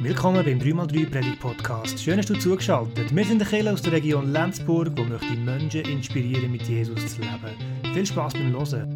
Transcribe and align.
Willkommen 0.00 0.44
beim 0.44 0.60
3x3 0.60 1.10
Predigt 1.10 1.40
Podcast. 1.40 1.98
Schön, 1.98 2.18
dass 2.18 2.26
du 2.26 2.38
zugeschaltet. 2.38 3.14
Wir 3.14 3.24
sind 3.24 3.40
der 3.40 3.48
Kirche 3.48 3.72
aus 3.72 3.82
der 3.82 3.94
Region 3.94 4.30
Lenzburg, 4.30 4.92
wo 4.96 5.02
möchte 5.02 5.34
Menschen 5.34 5.80
inspirieren, 5.86 6.52
mit 6.52 6.62
Jesus 6.62 7.16
zu 7.16 7.20
leben. 7.20 7.92
Viel 7.92 8.06
Spaß 8.06 8.34
beim 8.34 8.52
Hören. 8.52 8.94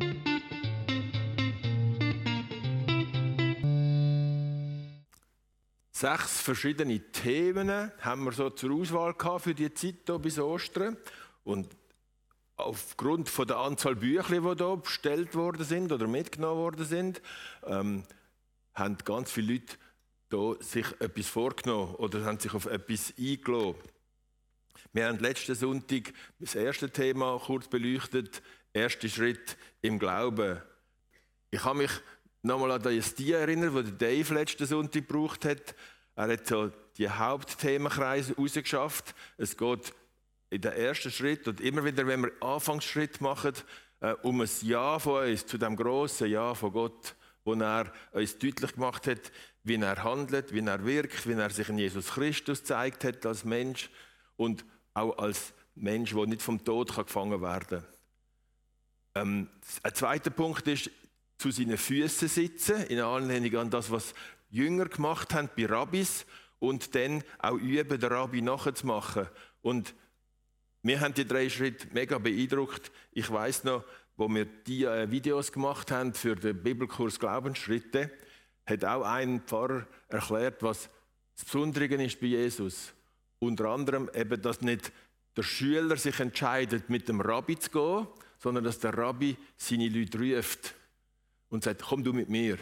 Sechs 5.91 6.41
verschiedene 6.41 7.01
Themen 7.11 7.91
haben 8.01 8.25
wir 8.25 8.31
so 8.31 8.51
zur 8.51 8.71
Auswahl 8.73 9.15
gehabt 9.15 9.43
für 9.43 9.55
die 9.55 9.75
Zeit 9.75 9.97
hier 10.07 10.19
bis 10.21 10.39
Ostern. 10.39 10.97
Und 11.43 11.67
aufgrund 12.55 13.29
von 13.29 13.49
der 13.49 13.57
Anzahl 13.57 13.97
Bücher, 13.97 14.41
die 14.41 14.65
hier 14.65 14.77
bestellt 14.77 15.35
worden 15.35 15.65
sind 15.65 15.91
oder 15.91 16.07
mitgenommen 16.07 16.61
worden 16.61 16.85
sind, 16.85 17.21
ähm, 17.67 18.05
haben 18.73 18.99
ganz 19.05 19.33
viele 19.33 19.55
Leute 19.55 19.77
da 20.33 20.55
sich 20.61 20.87
etwas 20.99 21.27
vorgenommen 21.27 21.95
oder 21.97 22.25
haben 22.25 22.41
sich 22.41 22.55
auf 22.55 22.67
etwas 22.67 23.13
eingeladen. 23.19 23.77
Wir 24.95 25.07
haben 25.07 25.19
letzten 25.19 25.55
Sonntag 25.55 26.13
das 26.39 26.55
erste 26.55 26.91
Thema 26.91 27.39
kurz 27.39 27.69
beleuchtet, 27.69 28.43
erster 28.73 29.09
Schritt 29.09 29.57
im 29.83 29.99
Glauben. 29.99 30.61
Ich 31.51 31.61
kann 31.61 31.77
mich 31.77 31.91
nochmal 32.41 32.73
an 32.73 32.83
das 32.83 33.15
die 33.15 33.33
erinnern, 33.33 33.75
das 33.75 33.97
Dave 33.99 34.35
letzten 34.35 34.67
Sonntag 34.67 35.07
gebraucht 35.07 35.45
hat. 35.45 35.75
Er 36.15 36.29
hat 36.29 36.47
so 36.47 36.71
die 36.97 37.09
Hauptthemenkreise 37.09 38.35
rausgeschafft. 38.37 39.15
Es 39.37 39.57
geht 39.57 39.93
in 40.51 40.61
den 40.61 40.73
ersten 40.73 41.11
Schritt 41.11 41.47
und 41.47 41.61
immer 41.61 41.85
wieder, 41.85 42.07
wenn 42.07 42.23
wir 42.23 42.33
Anfangsschritt 42.41 43.21
machen, 43.21 43.55
äh, 44.01 44.13
um 44.23 44.41
ein 44.41 44.51
Ja 44.63 44.99
von 44.99 45.25
uns 45.27 45.47
zu 45.47 45.59
dem 45.59 45.77
großen 45.77 46.29
Ja 46.29 46.55
von 46.55 46.73
Gott, 46.73 47.15
wo 47.45 47.55
er 47.55 47.93
uns 48.13 48.39
deutlich 48.39 48.75
gemacht 48.75 49.07
hat, 49.07 49.33
wie 49.65 49.77
er 49.77 50.03
handelt, 50.03 50.53
wie 50.53 50.61
er 50.61 50.85
wirkt, 50.85 51.27
wie 51.27 51.33
er 51.33 51.51
sich 51.51 51.69
in 51.69 51.79
Jesus 51.79 52.13
Christus 52.13 52.65
zeigt 52.65 53.05
hat 53.05 53.25
als 53.27 53.45
Mensch 53.45 53.91
und 54.37 54.65
auch 54.95 55.19
als 55.19 55.53
Mensch, 55.75 56.13
der 56.13 56.27
nicht 56.27 56.43
vom 56.43 56.65
Tod 56.65 56.95
gefangen 56.95 57.41
werden 57.41 57.83
kann. 57.83 57.87
Ähm, 59.15 59.49
ein 59.83 59.95
zweiter 59.95 60.31
Punkt 60.31 60.67
ist, 60.69 60.91
zu 61.39 61.51
seinen 61.51 61.77
Füßen 61.77 62.29
sitzen, 62.29 62.85
in 62.85 63.01
Anlehnung 63.01 63.57
an 63.57 63.71
das, 63.71 63.91
was 63.91 64.15
Jünger 64.51 64.87
gemacht 64.87 65.35
haben 65.35 65.51
bei 65.57 65.67
Rabbis 65.67 66.25
und 66.61 66.95
dann 66.95 67.25
auch 67.39 67.57
üben, 67.57 67.99
den 67.99 68.13
Rabbi 68.13 68.43
nachzumachen. 68.43 69.27
Und 69.61 69.95
mir 70.83 71.01
haben 71.01 71.15
die 71.15 71.27
drei 71.27 71.49
Schritte 71.49 71.89
mega 71.93 72.19
beeindruckt. 72.19 72.93
Ich 73.11 73.31
weiß 73.31 73.65
noch, 73.65 73.85
wo 74.17 74.29
wir 74.29 74.45
die 74.45 74.85
äh, 74.85 75.11
Videos 75.11 75.51
gemacht 75.51 75.91
haben 75.91 76.15
für 76.15 76.37
den 76.37 76.63
Bibelkurs 76.63 77.19
Glaubensschritte, 77.19 78.11
hat 78.67 78.85
auch 78.85 79.03
ein 79.03 79.41
Pfarrer 79.41 79.87
erklärt, 80.09 80.63
was 80.63 80.89
das 81.35 81.45
Besondere 81.45 81.87
ist 81.87 82.21
bei 82.21 82.29
Jesus. 82.29 82.93
Unter 83.39 83.67
anderem 83.67 84.09
eben, 84.15 84.41
dass 84.41 84.61
nicht 84.61 84.93
der 85.37 85.43
Schüler 85.43 85.97
sich 85.97 86.21
entscheidet, 86.21 86.91
mit 86.91 87.09
dem 87.09 87.21
Rabbi 87.21 87.59
zu 87.59 87.71
gehen, 87.71 88.07
sondern 88.39 88.65
dass 88.65 88.79
der 88.79 88.97
Rabbi 88.97 89.37
seine 89.57 89.89
Leute 89.89 90.19
ruft 90.19 90.75
und 91.49 91.65
sagt, 91.65 91.83
komm 91.83 92.05
du 92.05 92.13
mit 92.13 92.29
mir. 92.29 92.59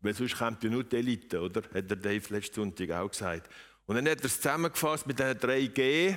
Weil 0.00 0.14
sonst 0.14 0.36
kommt 0.36 0.62
ja 0.64 0.70
nur 0.70 0.84
die 0.84 0.96
Elite, 0.96 1.40
oder? 1.40 1.62
Hat 1.62 1.90
der 1.90 1.96
Dave 1.96 2.34
letzten 2.34 2.56
Sonntag 2.56 2.90
auch 2.90 3.08
gesagt. 3.08 3.48
Und 3.86 3.96
dann 3.96 4.08
hat 4.08 4.20
er 4.20 4.26
es 4.26 4.40
zusammengefasst 4.40 5.06
mit 5.06 5.18
diesen 5.18 5.38
drei 5.38 5.66
G. 5.66 6.16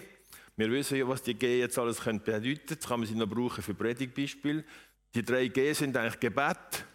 Wir 0.58 0.72
wissen 0.72 0.98
ja, 0.98 1.08
was 1.08 1.22
die 1.22 1.34
G 1.34 1.60
jetzt 1.60 1.78
alles 1.78 2.00
bedeuten 2.00 2.24
können. 2.24 2.60
Jetzt 2.70 2.88
kann 2.88 3.00
man 3.00 3.08
sie 3.08 3.16
noch 3.16 3.28
brauchen 3.28 3.64
für 3.64 3.74
Predigtbeispiel. 3.74 4.64
Die 5.14 5.24
drei 5.24 5.48
G 5.48 5.74
sind 5.74 5.96
eigentlich 5.98 6.20
Gebet, 6.20 6.86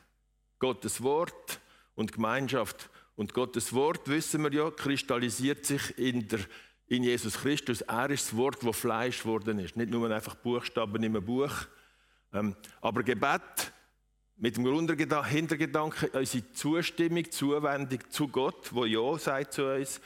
Gottes 0.58 1.03
Wort 1.03 1.61
und 2.01 2.12
Gemeinschaft. 2.12 2.89
Und 3.15 3.34
Gottes 3.34 3.75
Wort, 3.75 4.09
wissen 4.09 4.43
wir 4.43 4.53
ja, 4.53 4.70
kristallisiert 4.70 5.67
sich 5.67 5.98
in, 5.98 6.27
der, 6.27 6.41
in 6.89 7.05
Jesus 7.05 7.35
Christus. 7.35 7.83
Er 7.83 8.08
ist 8.08 8.29
das 8.29 8.36
Wort, 8.36 8.57
das 8.64 8.77
Fleisch 8.77 9.23
geworden 9.23 9.58
ist. 9.58 9.77
Nicht 9.77 9.91
nur 9.91 10.11
einfach 10.11 10.35
Buchstaben 10.35 10.97
in 11.05 11.14
einem 11.14 11.24
Buch. 11.24 11.52
Ähm, 12.33 12.57
aber 12.80 13.02
Gebet 13.02 13.73
mit 14.39 14.57
dem 14.57 14.64
Hintergedanken, 15.24 16.08
unsere 16.13 16.52
Zustimmung, 16.52 17.30
Zuwendung 17.30 18.01
zu 18.08 18.29
Gott, 18.29 18.73
wo 18.73 18.86
Ja 18.86 19.19
sagt 19.19 19.53
zu 19.53 19.67
uns, 19.67 20.01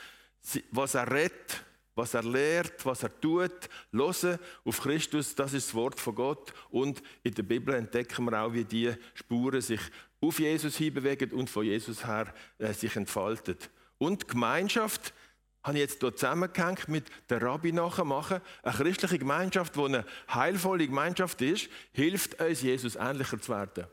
was 0.73 0.97
er 0.97 1.09
redet, 1.09 1.65
was 1.95 2.15
er 2.15 2.23
lehrt, 2.23 2.85
was 2.85 3.03
er 3.03 3.21
tut, 3.21 3.69
hören 3.93 4.39
auf 4.65 4.81
Christus, 4.81 5.35
das 5.35 5.53
ist 5.53 5.69
das 5.69 5.75
Wort 5.75 6.01
von 6.01 6.15
Gott. 6.15 6.53
Und 6.71 7.03
in 7.23 7.35
der 7.35 7.43
Bibel 7.43 7.75
entdecken 7.75 8.25
wir 8.25 8.41
auch, 8.41 8.53
wie 8.53 8.65
die 8.65 8.93
Spuren 9.15 9.61
sich 9.61 9.81
auf 10.21 10.39
Jesus 10.39 10.77
hinbewegen 10.77 11.33
und 11.33 11.51
von 11.51 11.65
Jesus 11.65 12.07
her 12.07 12.33
äh, 12.59 12.73
sich 12.73 12.97
entfalten. 12.97 13.57
Und 13.99 14.27
Gemeinschaft 14.27 15.15
habe 15.63 15.79
ich 15.79 15.83
jetzt 15.83 16.01
hier 16.01 16.15
zusammengehängt 16.15 16.89
mit 16.89 17.07
der 17.31 17.43
Rabbi 17.43 17.73
nachmachen. 17.73 18.41
Eine 18.63 18.77
christliche 18.77 19.19
Gemeinschaft, 19.19 19.77
die 19.77 19.85
eine 19.85 20.05
heilvolle 20.33 20.87
Gemeinschaft 20.87 21.41
ist, 21.41 21.71
hilft 21.93 22.41
uns, 22.41 22.63
Jesus 22.63 22.97
ähnlicher 22.97 23.41
zu 23.41 23.53
werden. 23.53 23.87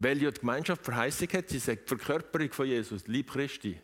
Weil 0.00 0.20
ja 0.20 0.30
die 0.30 0.40
Gemeinschaft 0.40 0.84
Verheißung 0.84 1.28
hat, 1.32 1.48
sie 1.48 1.60
sagt 1.60 1.88
Verkörperung 1.88 2.52
von 2.52 2.66
Jesus, 2.66 3.06
Lieb 3.06 3.30
Christi. 3.30 3.78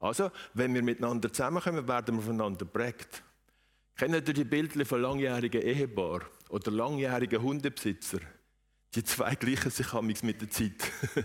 Also, 0.00 0.30
wenn 0.54 0.74
wir 0.74 0.82
miteinander 0.82 1.32
zusammenkommen, 1.32 1.88
werden 1.88 2.16
wir 2.16 2.22
voneinander 2.22 2.64
prägt. 2.64 3.22
Kennen 3.96 4.14
ihr 4.14 4.34
die 4.34 4.44
Bilder 4.44 4.86
von 4.86 5.02
langjährigen 5.02 5.60
Ehepaar 5.60 6.20
oder 6.50 6.70
langjährigen 6.70 7.42
Hundebesitzer? 7.42 8.20
Die 8.94 9.02
zwei 9.02 9.34
gleichen 9.34 9.70
sich 9.70 9.92
mit 10.22 10.40
der 10.40 10.50
Zeit. 10.50 10.84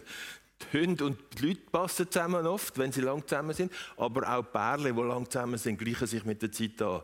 die 0.74 0.82
Hunde 0.82 1.06
und 1.06 1.20
die 1.38 1.48
Leute 1.48 1.62
passen 1.72 2.10
zusammen 2.10 2.48
oft, 2.48 2.78
wenn 2.78 2.92
sie 2.92 3.02
lang 3.02 3.28
zusammen 3.28 3.54
sind, 3.54 3.72
aber 3.96 4.28
auch 4.28 4.44
die 4.44 4.52
Pärchen, 4.52 4.96
die 4.96 5.02
lang 5.02 5.30
zusammen 5.30 5.58
sind, 5.58 5.78
gleichen 5.78 6.08
sich 6.08 6.26
mit 6.26 6.42
der 6.42 6.52
Zeit 6.52 6.82
an. 6.82 7.02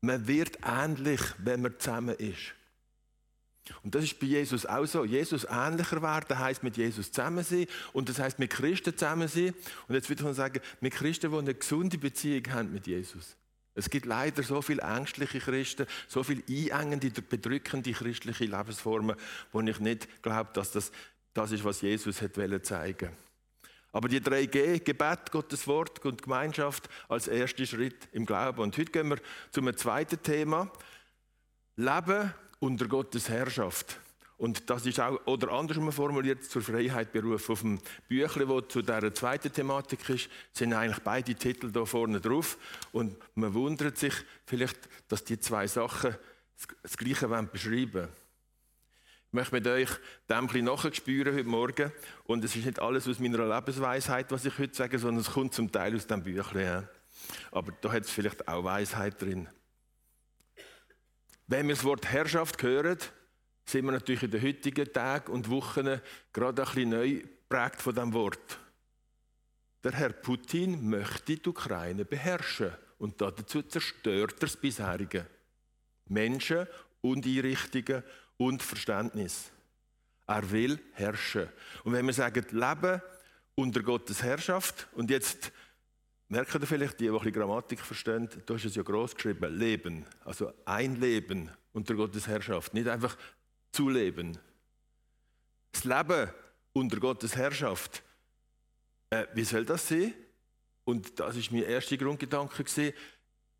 Man 0.00 0.26
wird 0.26 0.58
ähnlich, 0.64 1.20
wenn 1.38 1.62
man 1.62 1.78
zusammen 1.78 2.16
ist. 2.16 2.54
Und 3.82 3.94
das 3.94 4.04
ist 4.04 4.18
bei 4.18 4.26
Jesus 4.26 4.66
auch 4.66 4.86
so. 4.86 5.04
Jesus 5.04 5.44
ähnlicher 5.44 6.02
werden 6.02 6.38
heißt 6.38 6.62
mit 6.62 6.76
Jesus 6.76 7.10
zusammen 7.12 7.44
sein 7.44 7.66
und 7.92 8.08
das 8.08 8.18
heißt 8.18 8.38
mit 8.38 8.50
Christen 8.50 8.96
zusammen 8.96 9.28
sein. 9.28 9.54
Und 9.88 9.94
jetzt 9.94 10.08
würde 10.08 10.28
ich 10.28 10.36
sagen, 10.36 10.60
mit 10.80 10.94
Christen, 10.94 11.30
die 11.30 11.38
eine 11.38 11.54
gesunde 11.54 11.98
Beziehung 11.98 12.52
haben 12.52 12.72
mit 12.72 12.86
Jesus. 12.86 13.36
Es 13.74 13.88
gibt 13.90 14.06
leider 14.06 14.42
so 14.42 14.60
viele 14.60 14.82
ängstliche 14.82 15.38
Christen, 15.38 15.86
so 16.08 16.24
viele 16.24 16.42
einengende, 16.48 17.10
bedrückende 17.22 17.92
christliche 17.92 18.44
Lebensformen, 18.44 19.16
wo 19.52 19.60
ich 19.60 19.78
nicht 19.78 20.22
glaube, 20.22 20.50
dass 20.52 20.72
das 20.72 20.90
das 21.38 21.52
ist, 21.52 21.64
was 21.64 21.80
Jesus 21.82 22.20
hat 22.20 22.32
zeigen 22.64 23.10
Aber 23.92 24.08
die 24.08 24.20
drei 24.20 24.46
G, 24.46 24.80
Gebet, 24.80 25.30
Gottes 25.30 25.68
Wort 25.68 26.04
und 26.04 26.22
Gemeinschaft 26.22 26.88
als 27.08 27.28
erster 27.28 27.64
Schritt 27.64 28.08
im 28.10 28.26
Glauben. 28.26 28.60
Und 28.60 28.76
heute 28.76 28.90
gehen 28.90 29.08
wir 29.08 29.18
zum 29.52 29.74
zweiten 29.76 30.20
Thema. 30.20 30.68
Leben 31.76 32.34
unter 32.60 32.86
Gottes 32.86 33.28
Herrschaft. 33.28 33.98
Und 34.38 34.70
das 34.70 34.86
ist 34.86 35.00
auch, 35.00 35.18
oder 35.26 35.50
andersrum 35.50 35.90
formuliert, 35.90 36.44
zur 36.44 36.62
Freiheit 36.62 37.12
berufen. 37.12 37.52
Auf 37.52 37.60
dem 37.60 37.80
Büchlein, 38.08 38.48
das 38.48 38.68
zu 38.68 38.82
dieser 38.82 39.12
zweiten 39.12 39.52
Thematik 39.52 40.08
ist, 40.08 40.30
sind 40.52 40.72
eigentlich 40.74 41.00
beide 41.00 41.34
Titel 41.34 41.72
da 41.72 41.84
vorne 41.84 42.20
drauf. 42.20 42.56
Und 42.92 43.16
man 43.34 43.52
wundert 43.52 43.98
sich 43.98 44.14
vielleicht, 44.46 44.78
dass 45.08 45.24
die 45.24 45.40
zwei 45.40 45.66
Sachen 45.66 46.14
das 46.82 46.96
Gleiche 46.96 47.26
beschreiben 47.26 47.94
wollen. 47.94 48.08
Ich 49.30 49.34
möchte 49.34 49.54
mit 49.56 49.66
euch 49.66 49.90
dem 50.30 50.36
ein 50.36 50.46
bisschen 50.46 50.64
nachspüren 50.66 51.34
heute 51.34 51.48
Morgen. 51.48 51.92
Und 52.24 52.44
es 52.44 52.54
ist 52.54 52.64
nicht 52.64 52.80
alles 52.80 53.08
aus 53.08 53.18
meiner 53.18 53.44
Lebensweisheit, 53.44 54.30
was 54.30 54.44
ich 54.44 54.56
heute 54.56 54.74
sage, 54.74 55.00
sondern 55.00 55.20
es 55.20 55.32
kommt 55.32 55.52
zum 55.52 55.70
Teil 55.70 55.96
aus 55.96 56.06
dem 56.06 56.22
Büchlein. 56.22 56.88
Aber 57.50 57.72
da 57.80 57.92
hat 57.92 58.04
es 58.04 58.10
vielleicht 58.10 58.46
auch 58.46 58.62
Weisheit 58.62 59.20
drin. 59.20 59.48
Wenn 61.48 61.66
wir 61.66 61.74
das 61.74 61.84
Wort 61.84 62.06
Herrschaft 62.06 62.62
hören, 62.62 62.98
sind 63.64 63.86
wir 63.86 63.92
natürlich 63.92 64.22
in 64.22 64.30
den 64.30 64.42
heutigen 64.42 64.92
Tagen 64.92 65.32
und 65.32 65.48
Wochen 65.48 66.00
gerade 66.32 66.62
ein 66.62 66.68
bisschen 66.68 66.90
neu 66.90 67.22
geprägt 67.22 67.80
von 67.80 67.94
diesem 67.94 68.12
Wort. 68.12 68.58
Der 69.82 69.92
Herr 69.92 70.10
Putin 70.10 70.90
möchte 70.90 71.36
die 71.36 71.48
Ukraine 71.48 72.04
beherrschen 72.04 72.72
und 72.98 73.18
dazu 73.22 73.62
zerstört 73.62 74.34
er 74.34 74.38
das 74.40 74.56
bisherige. 74.58 75.26
Menschen 76.06 76.66
und 77.00 77.24
Einrichtungen 77.24 78.02
und 78.36 78.62
Verständnis. 78.62 79.50
Er 80.26 80.50
will 80.50 80.78
herrschen. 80.92 81.48
Und 81.82 81.94
wenn 81.94 82.04
wir 82.04 82.12
sagen, 82.12 82.44
Leben 82.50 83.00
unter 83.54 83.82
Gottes 83.82 84.22
Herrschaft, 84.22 84.86
und 84.92 85.10
jetzt 85.10 85.50
merken 86.28 86.60
ihr 86.60 86.66
vielleicht, 86.66 87.00
die, 87.00 87.04
die 87.04 87.10
ein 87.10 87.14
bisschen 87.14 87.32
Grammatik 87.32 87.80
verstehen, 87.80 88.28
da 88.46 88.54
ist 88.54 88.64
es 88.64 88.74
ja 88.74 88.82
groß 88.82 89.14
geschrieben, 89.14 89.56
Leben. 89.56 90.04
Also 90.24 90.52
ein 90.64 91.00
Leben 91.00 91.50
unter 91.72 91.94
Gottes 91.94 92.26
Herrschaft, 92.26 92.74
nicht 92.74 92.88
einfach 92.88 93.16
zu 93.72 93.88
leben. 93.88 94.38
Das 95.72 95.84
Leben 95.84 96.30
unter 96.72 97.00
Gottes 97.00 97.36
Herrschaft, 97.36 98.02
äh, 99.10 99.26
wie 99.34 99.44
soll 99.44 99.64
das 99.64 99.88
sein? 99.88 100.12
Und 100.84 101.18
das 101.20 101.36
ist 101.36 101.52
mein 101.52 101.64
erster 101.64 101.96
Grundgedanke 101.96 102.64
gewesen. 102.64 102.94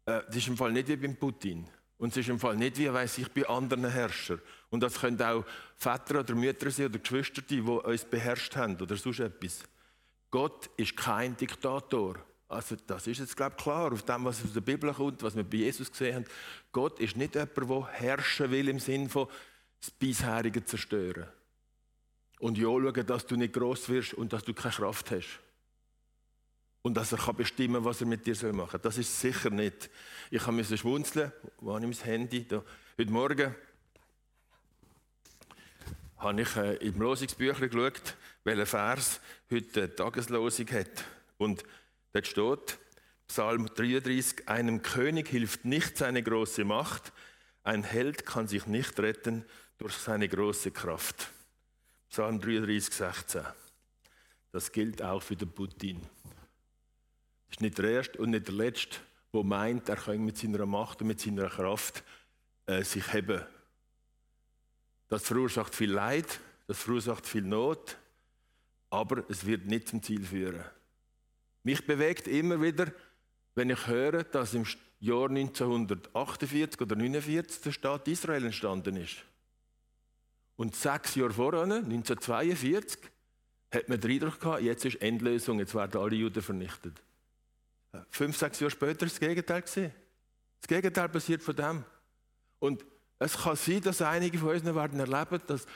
Äh, 0.07 0.23
das 0.27 0.37
ist 0.37 0.49
im 0.49 0.57
Fall 0.57 0.73
nicht 0.73 0.89
wie 0.89 0.97
beim 0.97 1.17
Putin. 1.17 1.69
Und 1.99 2.11
es 2.11 2.17
ist 2.19 2.29
im 2.29 2.39
Fall 2.39 2.57
nicht 2.57 2.79
wie, 2.79 2.93
weiß 2.93 3.19
ich, 3.19 3.29
bei 3.33 3.47
anderen 3.49 3.91
Herrschern. 3.91 4.41
Und 4.71 4.81
das 4.81 5.01
können 5.01 5.21
auch 5.21 5.45
Väter 5.77 6.21
oder 6.21 6.35
Mütter 6.35 6.71
sein 6.71 6.87
oder 6.87 6.99
Geschwister, 6.99 7.43
die 7.43 7.61
uns 7.61 8.05
beherrscht 8.05 8.55
haben 8.57 8.77
oder 8.81 8.97
sonst 8.97 9.21
etwas. 9.21 9.65
Gott 10.31 10.71
ist 10.77 10.97
kein 10.97 11.37
Diktator. 11.37 12.17
Also 12.49 12.77
das 12.87 13.07
ist 13.07 13.19
jetzt, 13.19 13.37
glaube 13.37 13.55
ich, 13.59 13.63
klar, 13.63 13.93
auf 13.93 14.03
dem, 14.03 14.25
was 14.25 14.43
aus 14.43 14.55
der 14.55 14.63
Bibel 14.63 14.93
kommt, 14.95 15.23
was 15.23 15.37
wir 15.37 15.45
bei 15.45 15.59
Jesus 15.59 15.91
gesehen 15.91 16.17
haben. 16.17 16.25
Gott 16.73 16.99
ist 16.99 17.17
nicht 17.17 17.35
jemand, 17.35 17.57
der 17.57 17.87
herrschen 17.89 18.51
will 18.51 18.69
im 18.69 18.81
Sinn 18.81 19.11
von 19.11 19.29
das 19.81 19.91
Bisherige 19.91 20.65
zerstören. 20.65 21.27
Und 22.41 22.57
ja 22.57 22.65
schauen, 22.65 23.07
dass 23.07 23.27
du 23.27 23.37
nicht 23.37 23.53
gross 23.53 23.89
wirst 23.91 24.15
und 24.15 24.33
dass 24.33 24.45
du 24.45 24.55
keine 24.55 24.75
Kraft 24.75 25.11
hast. 25.11 25.41
Und 26.81 26.95
dass 26.95 27.13
er 27.13 27.19
kann 27.19 27.37
bestimmen 27.37 27.85
was 27.85 28.01
er 28.01 28.07
mit 28.07 28.27
dir 28.27 28.35
machen 28.53 28.71
soll. 28.71 28.81
Das 28.81 28.97
ist 28.97 29.21
sicher 29.21 29.51
nicht. 29.51 29.91
Ich 30.31 30.47
musste 30.47 30.79
schmunzeln, 30.79 31.33
wo 31.61 31.75
habe 31.75 31.85
ich 31.87 31.99
mein 31.99 32.07
Handy? 32.07 32.47
Da. 32.49 32.63
Heute 32.97 33.11
Morgen 33.11 33.55
habe 36.17 36.41
ich 36.41 36.57
äh, 36.57 36.77
im 36.77 36.99
Losungsbüchlein 36.99 37.69
geschaut, 37.71 38.17
welcher 38.45 38.67
Vers 38.67 39.21
heute 39.51 39.83
eine 39.83 39.95
Tageslosung 39.95 40.71
hat. 40.71 41.05
Und 41.37 41.63
dort 42.13 42.27
steht, 42.27 42.79
Psalm 43.29 43.67
33, 43.75 44.49
einem 44.49 44.83
König 44.83 45.29
hilft 45.29 45.65
nicht 45.65 45.99
seine 45.99 46.23
große 46.23 46.65
Macht, 46.65 47.13
ein 47.63 47.85
Held 47.85 48.25
kann 48.25 48.49
sich 48.49 48.67
nicht 48.67 48.99
retten 48.99 49.45
durch 49.77 49.95
seine 49.95 50.29
große 50.29 50.71
Kraft. 50.71 51.31
Psalm 52.09 52.41
33, 52.41 52.95
16. 52.95 53.43
Das 54.53 54.73
gilt 54.73 55.03
auch 55.03 55.23
für 55.23 55.37
den 55.37 55.53
Putin. 55.53 56.01
Das 57.47 57.57
ist 57.57 57.61
nicht 57.61 57.77
der 57.79 57.91
Erste 57.91 58.19
und 58.19 58.31
nicht 58.31 58.49
der 58.49 58.55
Letzte, 58.55 58.99
der 59.35 59.45
meint, 59.45 59.89
er 59.91 59.97
könne 59.97 60.19
mit 60.25 60.39
seiner 60.39 60.65
Macht 60.65 61.03
und 61.03 61.09
mit 61.09 61.21
seiner 61.21 61.51
Kraft 61.51 62.03
äh, 62.67 62.83
sich 62.83 63.13
heben. 63.13 63.43
Das 65.09 65.25
verursacht 65.25 65.75
viel 65.75 65.93
Leid, 65.93 66.41
das 66.67 66.83
verursacht 66.83 67.27
viel 67.27 67.43
Not, 67.43 67.99
aber 68.91 69.25
es 69.29 69.45
wird 69.45 69.67
nicht 69.67 69.89
zum 69.89 70.03
Ziel 70.03 70.25
führen. 70.25 70.65
Mich 71.63 71.87
bewegt 71.87 72.29
immer 72.29 72.61
wieder, 72.63 72.93
wenn 73.55 73.71
ich 73.71 73.87
höre, 73.87 74.25
dass 74.25 74.55
im 74.55 74.65
Jahr 75.01 75.29
1948 75.29 76.81
oder 76.81 76.97
1949 76.97 77.63
der 77.63 77.73
Staat 77.73 78.09
Israel 78.09 78.45
entstanden 78.45 78.97
ist. 78.97 79.17
Und 80.57 80.75
sechs 80.75 81.15
Jahre 81.15 81.33
vorher, 81.33 81.63
1942, 81.63 82.99
hat 83.73 83.89
man 83.89 84.01
den 84.01 84.11
Eindruck 84.11 84.41
gehabt, 84.41 84.63
jetzt 84.63 84.85
ist 84.85 85.01
Endlösung, 85.03 85.59
jetzt 85.59 85.75
werden 85.75 86.01
alle 86.01 86.17
Juden 86.17 86.43
vernichtet. 86.43 87.01
Fünf, 88.11 88.37
sechs 88.37 88.61
Jahre 88.61 88.71
später 88.71 89.07
ist 89.07 89.13
das 89.13 89.21
Gegenteil. 89.21 89.63
Das 89.63 90.69
Gegenteil 90.69 91.09
passiert 91.09 91.43
von 91.43 91.55
dem. 91.55 91.85
Und 92.59 92.85
es 93.19 93.37
kann 93.37 93.57
sein, 93.57 93.81
dass 93.83 94.03
einige 94.03 94.39
von 94.39 94.51
uns 94.51 94.65
werden 94.65 95.01
erleben, 95.01 95.41
dass 95.47 95.67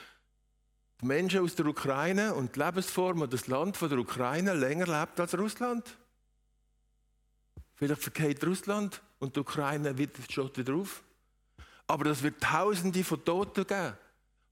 die 1.03 1.07
Menschen 1.07 1.41
aus 1.41 1.57
der 1.57 1.67
Ukraine 1.67 2.35
und 2.35 2.55
die 2.55 2.61
Lebensform 2.61 3.23
und 3.23 3.33
das 3.33 3.49
Land 3.49 3.77
von 3.77 3.89
der 3.89 3.99
Ukraine 3.99 4.55
länger 4.55 4.87
lebt 4.87 5.19
als 5.19 5.37
Russland. 5.37 5.99
Vielleicht 7.75 8.03
verkehrt 8.03 8.47
Russland 8.47 9.03
und 9.19 9.35
die 9.35 9.41
Ukraine 9.41 9.99
wieder, 9.99 10.23
steht 10.29 10.57
wieder 10.57 10.75
auf. 10.75 11.03
Aber 11.89 12.07
es 12.07 12.23
wird 12.23 12.41
Tausende 12.41 13.03
von 13.03 13.25
Toten 13.25 13.67
geben, 13.67 13.95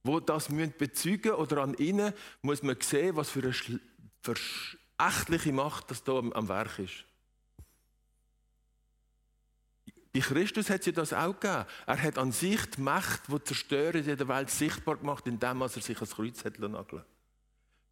wo 0.02 0.18
das 0.18 0.48
bezeugen 0.48 1.30
müssen 1.30 1.40
oder 1.40 1.62
an 1.62 1.74
ihnen 1.74 2.12
muss 2.42 2.62
man 2.62 2.76
sehen, 2.80 3.14
was 3.14 3.30
für 3.30 3.42
eine 3.42 3.54
verächtliche 4.20 5.52
Macht 5.52 5.90
das 5.90 6.02
hier 6.04 6.14
am 6.34 6.48
Werk 6.48 6.80
ist. 6.80 7.04
Bei 10.12 10.20
Christus 10.20 10.70
hat 10.70 10.82
sie 10.82 10.92
das 10.92 11.12
auch 11.12 11.38
gegeben. 11.38 11.66
Er 11.86 12.02
hat 12.02 12.18
an 12.18 12.32
sich 12.32 12.64
die 12.70 12.80
Macht, 12.80 13.22
die 13.28 13.44
Zerstörer 13.44 13.94
in 13.94 14.16
der 14.16 14.28
Welt 14.28 14.50
sichtbar 14.50 14.96
gemacht, 14.96 15.26
indem 15.26 15.60
er 15.60 15.68
sich 15.68 15.96
ans 15.96 16.14
Kreuz 16.14 16.44
hat 16.44 16.58
nageln 16.58 17.04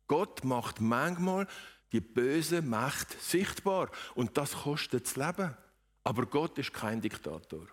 Gott 0.08 0.42
macht 0.42 0.80
manchmal 0.80 1.46
die 1.92 2.00
böse 2.00 2.62
Macht 2.62 3.20
sichtbar. 3.22 3.90
Und 4.14 4.36
das 4.36 4.52
kostet 4.52 5.06
das 5.06 5.16
Leben. 5.16 5.54
Aber 6.02 6.26
Gott 6.26 6.58
ist 6.58 6.72
kein 6.72 7.00
Diktator. 7.00 7.66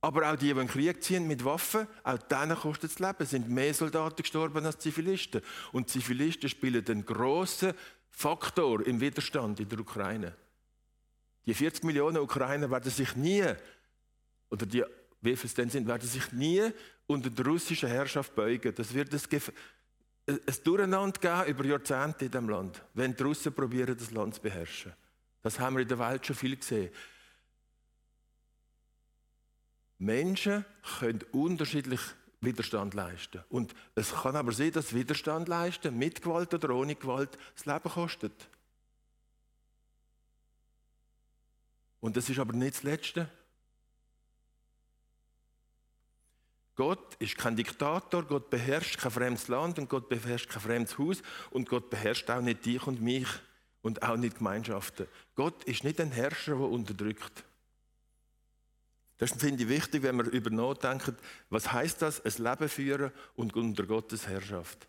Aber 0.00 0.32
auch 0.32 0.36
die, 0.36 0.46
die 0.46 0.50
in 0.50 0.56
den 0.56 0.68
Krieg 0.68 1.02
ziehen 1.02 1.28
mit 1.28 1.44
Waffen, 1.44 1.86
auch 2.02 2.18
denen 2.18 2.56
kostet 2.56 2.90
das 2.90 2.98
Leben. 2.98 3.18
Es 3.20 3.30
sind 3.30 3.48
mehr 3.48 3.72
Soldaten 3.72 4.22
gestorben 4.22 4.64
als 4.66 4.78
Zivilisten. 4.78 5.42
Und 5.70 5.90
Zivilisten 5.90 6.48
spielen 6.48 6.84
einen 6.88 7.06
grossen 7.06 7.74
Faktor 8.10 8.84
im 8.84 9.00
Widerstand 9.00 9.60
in 9.60 9.68
der 9.68 9.78
Ukraine. 9.78 10.34
Die 11.46 11.54
40 11.54 11.84
Millionen 11.84 12.18
Ukrainer 12.18 12.70
werden 12.70 12.90
sich 12.90 13.16
nie, 13.16 13.44
oder 14.50 14.66
die, 14.66 14.84
wie 15.20 15.36
viel 15.36 15.46
es 15.46 15.54
denn 15.54 15.70
sind, 15.70 15.86
werden 15.86 16.08
sich 16.08 16.32
nie 16.32 16.62
unter 17.06 17.30
der 17.30 17.46
russischen 17.46 17.88
Herrschaft 17.88 18.34
beugen. 18.34 18.74
Das 18.74 18.94
wird 18.94 19.12
ein, 19.12 19.20
ein 20.26 20.56
Durcheinander 20.64 21.20
geben 21.20 21.50
über 21.50 21.64
Jahrzehnte 21.64 22.26
in 22.26 22.30
diesem 22.30 22.48
Land, 22.48 22.82
wenn 22.94 23.14
die 23.14 23.22
Russen 23.22 23.52
probieren, 23.52 23.96
das 23.96 24.10
Land 24.10 24.36
zu 24.36 24.40
beherrschen. 24.40 24.92
Das 25.42 25.58
haben 25.58 25.76
wir 25.76 25.82
in 25.82 25.88
der 25.88 25.98
Welt 25.98 26.24
schon 26.24 26.36
viel 26.36 26.56
gesehen. 26.56 26.90
Menschen 29.98 30.64
können 30.98 31.20
unterschiedlich 31.32 32.00
Widerstand 32.40 32.94
leisten. 32.94 33.42
Und 33.50 33.74
es 33.94 34.12
kann 34.12 34.34
aber 34.34 34.52
sein, 34.52 34.72
dass 34.72 34.94
Widerstand 34.94 35.48
leisten, 35.48 35.96
mit 35.96 36.22
Gewalt 36.22 36.52
oder 36.52 36.70
ohne 36.70 36.96
Gewalt, 36.96 37.38
das 37.54 37.66
Leben 37.66 37.88
kostet. 37.88 38.32
Und 42.02 42.16
das 42.16 42.28
ist 42.28 42.40
aber 42.40 42.52
nicht 42.52 42.74
das 42.74 42.82
Letzte. 42.82 43.30
Gott 46.74 47.14
ist 47.20 47.38
kein 47.38 47.54
Diktator, 47.54 48.24
Gott 48.24 48.50
beherrscht 48.50 48.98
kein 48.98 49.12
fremdes 49.12 49.46
Land 49.46 49.78
und 49.78 49.88
Gott 49.88 50.08
beherrscht 50.08 50.50
kein 50.50 50.60
fremdes 50.60 50.98
Haus 50.98 51.22
und 51.50 51.68
Gott 51.68 51.90
beherrscht 51.90 52.28
auch 52.28 52.40
nicht 52.40 52.66
dich 52.66 52.84
und 52.88 53.00
mich 53.00 53.28
und 53.82 54.02
auch 54.02 54.16
nicht 54.16 54.38
Gemeinschaften. 54.38 55.06
Gott 55.36 55.62
ist 55.62 55.84
nicht 55.84 56.00
ein 56.00 56.10
Herrscher, 56.10 56.56
der 56.56 56.68
unterdrückt. 56.68 57.44
Das 59.18 59.30
finde 59.30 59.62
ich 59.62 59.68
wichtig, 59.68 60.02
wenn 60.02 60.16
wir 60.16 60.24
über 60.24 60.50
nachdenken, 60.50 61.16
was 61.50 61.70
heißt 61.70 62.02
das, 62.02 62.24
ein 62.24 62.42
Leben 62.42 62.68
führen 62.68 63.12
und 63.36 63.54
unter 63.54 63.84
Gottes 63.84 64.26
Herrschaft. 64.26 64.88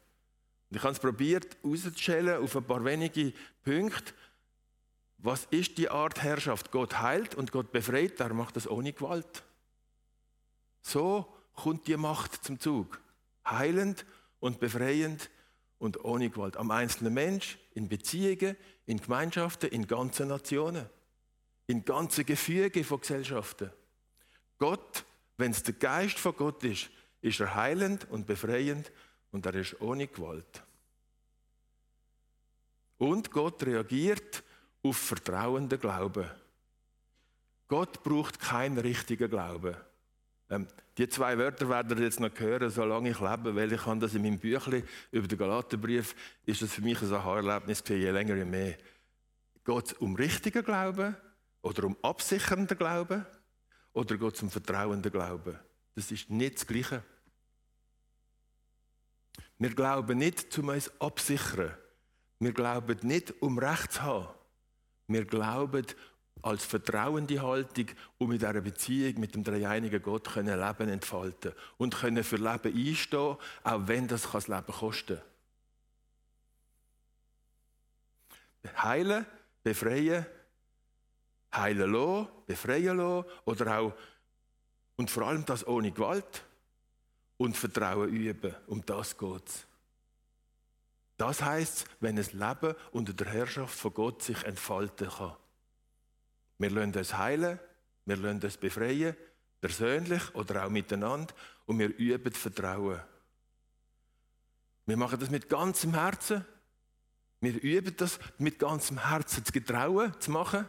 Und 0.71 0.77
ich 0.77 0.83
habe 0.83 0.93
es 0.93 0.99
probiert, 0.99 1.57
auszustellen 1.61 2.41
auf 2.41 2.55
ein 2.55 2.63
paar 2.63 2.83
wenige 2.83 3.33
Punkte. 3.63 4.13
Was 5.23 5.45
ist 5.51 5.77
die 5.77 5.87
Art 5.87 6.21
Herrschaft? 6.21 6.69
Gott 6.69 6.99
heilt 6.99 7.33
und 7.33 7.53
Gott 7.53 7.71
befreit, 7.71 8.19
er 8.19 8.33
macht 8.33 8.57
das 8.57 8.67
ohne 8.67 8.91
Gewalt. 8.91 9.41
So 10.81 11.25
kommt 11.55 11.87
die 11.87 11.95
Macht 11.95 12.43
zum 12.43 12.59
Zug. 12.59 12.99
Heilend 13.47 14.05
und 14.41 14.59
befreiend 14.59 15.29
und 15.79 16.03
ohne 16.03 16.29
Gewalt. 16.29 16.57
Am 16.57 16.71
einzelnen 16.71 17.13
Mensch, 17.13 17.57
in 17.73 17.87
Beziehungen, 17.87 18.57
in 18.85 18.99
Gemeinschaften, 18.99 19.69
in 19.69 19.87
ganzen 19.87 20.27
Nationen, 20.27 20.89
in 21.67 21.85
ganzen 21.85 22.25
Gefüge 22.25 22.83
von 22.83 22.99
Gesellschaften. 22.99 23.71
Gott, 24.57 25.05
wenn 25.37 25.51
es 25.51 25.63
der 25.63 25.75
Geist 25.75 26.19
von 26.19 26.35
Gott 26.35 26.65
ist, 26.65 26.89
ist 27.21 27.39
er 27.39 27.55
heilend 27.55 28.09
und 28.11 28.27
befreiend 28.27 28.91
und 29.31 29.45
er 29.45 29.55
ist 29.55 29.79
ohne 29.79 30.05
Gewalt. 30.05 30.63
Und 32.97 33.31
Gott 33.31 33.63
reagiert 33.63 34.43
auf 34.83 34.97
vertrauenden 34.97 35.79
Glauben. 35.79 36.29
Gott 37.67 38.03
braucht 38.03 38.39
keinen 38.39 38.77
richtigen 38.77 39.29
Glauben. 39.29 39.75
Ähm, 40.49 40.67
die 40.97 41.09
zwei 41.09 41.37
Wörter 41.37 41.67
werden 41.69 41.97
ihr 41.97 42.03
jetzt 42.03 42.19
noch 42.19 42.29
hören, 42.37 42.69
solange 42.69 43.09
ich 43.09 43.19
lebe, 43.19 43.55
weil 43.55 43.73
ich 43.73 43.85
habe 43.85 43.99
das 43.99 44.13
in 44.13 44.21
meinem 44.21 44.37
Büchlein 44.37 44.83
über 45.11 45.27
den 45.27 45.39
Galaterbrief, 45.39 46.15
ist 46.45 46.61
das 46.61 46.73
für 46.73 46.81
mich 46.81 47.01
ein 47.01 47.11
Aha-Erlebnis 47.11 47.83
je 47.87 48.11
länger, 48.11 48.35
je 48.35 48.45
mehr. 48.45 48.77
Geht 49.65 49.85
es 49.85 49.93
um 49.93 50.15
richtigen 50.15 50.63
Glauben 50.63 51.15
oder 51.61 51.85
um 51.85 51.97
absichernden 52.03 52.77
Glauben 52.77 53.25
oder 53.93 54.17
geht 54.17 54.35
es 54.35 54.43
um 54.43 54.51
vertrauenden 54.51 55.11
Glauben? 55.11 55.57
Das 55.95 56.11
ist 56.11 56.29
nicht 56.29 56.55
das 56.55 56.67
Gleiche. 56.67 57.01
Wir 59.57 59.73
glauben 59.73 60.17
nicht, 60.17 60.57
um 60.57 60.67
uns 60.67 60.91
absichern. 60.99 61.73
Wir 62.39 62.51
glauben 62.51 62.99
nicht, 63.01 63.33
um 63.41 63.57
Recht 63.57 63.93
zu 63.93 64.01
haben. 64.01 64.27
Wir 65.07 65.25
glauben 65.25 65.85
als 66.41 66.65
vertrauende 66.65 67.41
Haltung, 67.41 67.87
um 68.17 68.31
in 68.31 68.39
dieser 68.39 68.61
Beziehung 68.61 69.19
mit 69.19 69.33
dem 69.33 69.43
dreieinigen 69.43 70.01
Gott 70.01 70.33
können 70.33 70.59
Leben 70.59 70.89
entfalten 70.89 71.53
und 71.77 71.95
können 71.95 72.23
für 72.23 72.35
Leben 72.35 72.75
einstehen, 72.75 73.37
auch 73.63 73.87
wenn 73.87 74.07
das 74.07 74.29
das 74.29 74.47
Leben 74.47 74.65
kosten 74.67 75.19
kann. 78.63 78.83
Heilen, 78.83 79.25
befreien, 79.63 80.25
heilen 81.53 81.91
lassen, 81.91 82.27
befreien 82.45 82.97
lassen 82.97 83.25
oder 83.45 83.79
auch, 83.79 83.93
und 84.95 85.09
vor 85.09 85.23
allem 85.27 85.45
das 85.45 85.65
ohne 85.65 85.91
Gewalt 85.91 86.43
und 87.37 87.57
Vertrauen 87.57 88.09
üben. 88.09 88.55
Um 88.67 88.85
das 88.85 89.17
geht 89.17 89.47
es. 89.47 89.65
Das 91.17 91.41
heißt, 91.41 91.85
wenn 91.99 92.17
ein 92.17 92.25
Leben 92.31 92.75
unter 92.91 93.13
der 93.13 93.27
Herrschaft 93.27 93.77
von 93.77 93.93
Gott 93.93 94.23
sich 94.23 94.43
entfalten 94.43 95.09
kann. 95.09 95.35
Wir 96.57 96.69
lassen 96.69 96.97
uns 96.97 97.17
heilen, 97.17 97.59
wir 98.05 98.17
lassen 98.17 98.41
uns 98.41 98.57
befreien, 98.57 99.15
persönlich 99.61 100.33
oder 100.35 100.65
auch 100.65 100.69
miteinander, 100.69 101.33
und 101.65 101.79
wir 101.79 101.95
üben 101.97 102.33
Vertrauen. 102.33 102.99
Wir 104.85 104.97
machen 104.97 105.19
das 105.19 105.29
mit 105.29 105.49
ganzem 105.49 105.93
Herzen, 105.93 106.45
Wir 107.43 107.61
üben 107.61 107.93
das 107.97 108.19
mit 108.37 108.57
ganzem 108.57 109.05
Herzen 109.05 109.43
zu 109.43 109.51
getrauen, 109.51 110.13
zu 110.21 110.31
machen. 110.31 110.65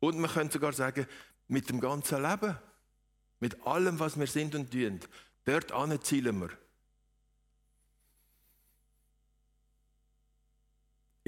Und 0.00 0.18
man 0.18 0.30
könnte 0.30 0.54
sogar 0.54 0.72
sagen, 0.72 1.06
mit 1.48 1.68
dem 1.68 1.80
ganzen 1.80 2.22
Leben. 2.22 2.56
Mit 3.40 3.66
allem, 3.66 4.00
was 4.00 4.18
wir 4.18 4.26
sind 4.26 4.54
und 4.54 4.70
tun. 4.70 5.00
Dort 5.44 5.70
zielen 6.06 6.40
wir. 6.40 6.48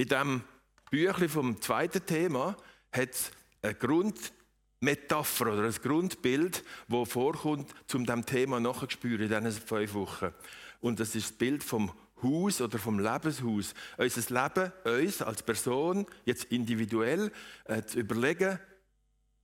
In 0.01 0.07
diesem 0.07 0.41
Büchlein 0.89 1.29
vom 1.29 1.61
zweiten 1.61 2.03
Thema 2.03 2.57
hat 2.91 3.11
es 3.11 3.31
eine 3.61 3.75
Grundmetapher 3.75 5.53
oder 5.53 5.65
ein 5.65 5.75
Grundbild, 5.79 6.63
das 6.87 7.09
vorkommt, 7.09 7.71
um 7.93 8.03
diesem 8.07 8.25
Thema 8.25 8.59
nachzuspüren 8.59 9.31
in 9.31 9.43
diesen 9.43 9.61
fünf 9.61 9.93
Wochen. 9.93 10.33
Und 10.79 10.99
das 10.99 11.13
ist 11.13 11.29
das 11.29 11.37
Bild 11.37 11.63
vom 11.63 11.91
Haus 12.23 12.61
oder 12.61 12.79
vom 12.79 12.97
Lebenshaus. 12.97 13.75
Unser 13.95 14.43
Leben, 14.43 14.71
uns 14.85 15.21
als 15.21 15.43
Person, 15.43 16.07
jetzt 16.25 16.45
individuell, 16.45 17.31
äh, 17.65 17.83
zu 17.83 17.99
überlegen, 17.99 18.57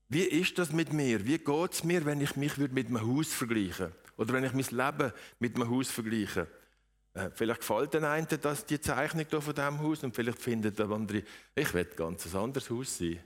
wie 0.09 0.23
ist 0.23 0.57
das 0.57 0.73
mit 0.73 0.91
mir? 0.91 1.23
Wie 1.23 1.37
geht 1.37 1.71
es 1.71 1.83
mir, 1.83 2.03
wenn 2.03 2.19
ich 2.19 2.35
mich 2.35 2.57
mit 2.57 2.87
einem 2.87 3.01
Haus 3.01 3.31
vergleiche? 3.31 3.91
Oder 4.17 4.33
wenn 4.33 4.43
ich 4.43 4.53
mein 4.53 4.65
Leben 4.71 5.13
mit 5.37 5.53
einem 5.53 5.69
Haus 5.69 5.91
vergleiche? 5.91 6.47
Äh, 7.17 7.31
vielleicht 7.33 7.61
gefällt 7.61 7.95
den 7.95 8.03
einen 8.03 8.27
das, 8.41 8.65
die 8.65 8.79
Zeichnung 8.79 9.25
hier 9.27 9.41
von 9.41 9.55
diesem 9.55 9.79
Haus 9.79 10.03
und 10.03 10.15
vielleicht 10.15 10.39
findet 10.39 10.77
der 10.77 10.89
andere, 10.89 11.23
ich 11.55 11.73
will 11.73 11.85
ganz 11.85 12.33
anderes 12.35 12.69
Haus 12.69 12.99
sein. 12.99 13.19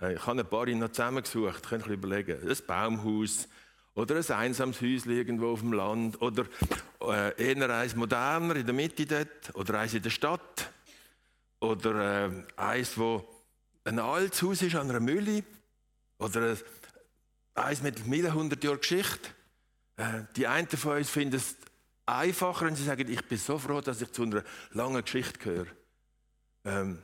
Äh, 0.00 0.14
ich 0.14 0.24
habe 0.24 0.40
ein 0.40 0.46
paar 0.46 0.66
noch 0.66 0.88
zusammengesucht, 0.90 1.68
könnt 1.68 1.86
ihr 1.86 1.94
überlegen. 1.94 2.48
Ein 2.48 2.56
Baumhaus 2.64 3.48
oder 3.94 4.16
ein 4.16 4.30
einsames 4.30 4.80
Haus 4.80 5.06
irgendwo 5.06 5.52
auf 5.52 5.60
dem 5.60 5.72
Land 5.72 6.22
oder 6.22 6.44
äh, 7.00 7.42
eher 7.42 7.70
eins 7.70 7.96
moderner 7.96 8.54
in 8.54 8.66
der 8.66 8.74
Mitte 8.74 9.04
dort 9.04 9.54
oder 9.54 9.80
eins 9.80 9.94
in 9.94 10.02
der 10.02 10.10
Stadt 10.10 10.70
oder 11.58 12.26
äh, 12.26 12.30
eins, 12.56 12.96
wo 12.96 13.28
ein 13.82 13.98
altes 13.98 14.42
Haus 14.42 14.62
ist 14.62 14.76
an 14.76 14.90
einer 14.90 15.00
Mühle 15.00 15.42
oder 16.18 16.56
eins 17.54 17.82
mit 17.82 18.00
100 18.00 18.62
Jahren 18.62 18.78
Geschichte. 18.78 19.30
Die 20.34 20.46
einen 20.48 20.66
von 20.68 20.96
uns 20.96 21.08
finden 21.08 21.36
es 21.36 21.56
einfacher, 22.06 22.66
wenn 22.66 22.76
sie 22.76 22.84
sagen, 22.84 23.10
ich 23.10 23.22
bin 23.26 23.38
so 23.38 23.58
froh, 23.58 23.80
dass 23.80 24.00
ich 24.00 24.12
zu 24.12 24.22
einer 24.22 24.44
langen 24.72 25.02
Geschichte 25.02 25.38
gehöre. 25.38 25.66
Ähm, 26.64 27.02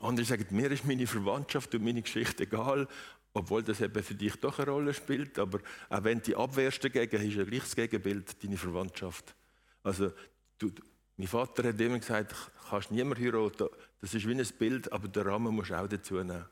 andere 0.00 0.26
sagen, 0.26 0.46
mir 0.50 0.70
ist 0.70 0.84
meine 0.84 1.06
Verwandtschaft 1.06 1.74
und 1.74 1.84
meine 1.84 2.02
Geschichte 2.02 2.44
egal, 2.44 2.86
obwohl 3.32 3.62
das 3.62 3.80
eben 3.80 4.02
für 4.02 4.14
dich 4.14 4.36
doch 4.36 4.58
eine 4.58 4.70
Rolle 4.70 4.94
spielt. 4.94 5.38
Aber 5.38 5.60
auch 5.88 6.04
wenn 6.04 6.20
du 6.20 6.36
abwehrst 6.36 6.84
dagegen, 6.84 7.22
ist 7.22 7.36
ja 7.36 7.44
gleich 7.44 7.62
das 7.62 7.76
Gegenbild 7.76 8.42
deine 8.42 8.56
Verwandtschaft. 8.56 9.34
Also, 9.82 10.12
du, 10.58 10.70
mein 11.16 11.28
Vater 11.28 11.68
hat 11.68 11.80
immer 11.80 11.98
gesagt, 11.98 12.32
du 12.32 12.68
kannst 12.70 12.90
niemand 12.90 13.20
heiraten. 13.20 13.68
Das 14.00 14.14
ist 14.14 14.26
wie 14.26 14.34
ein 14.34 14.46
Bild, 14.58 14.92
aber 14.92 15.08
den 15.08 15.26
Rahmen 15.26 15.54
musst 15.54 15.70
du 15.70 15.78
auch 15.78 15.88
dazu 15.88 16.14
nehmen. 16.14 16.44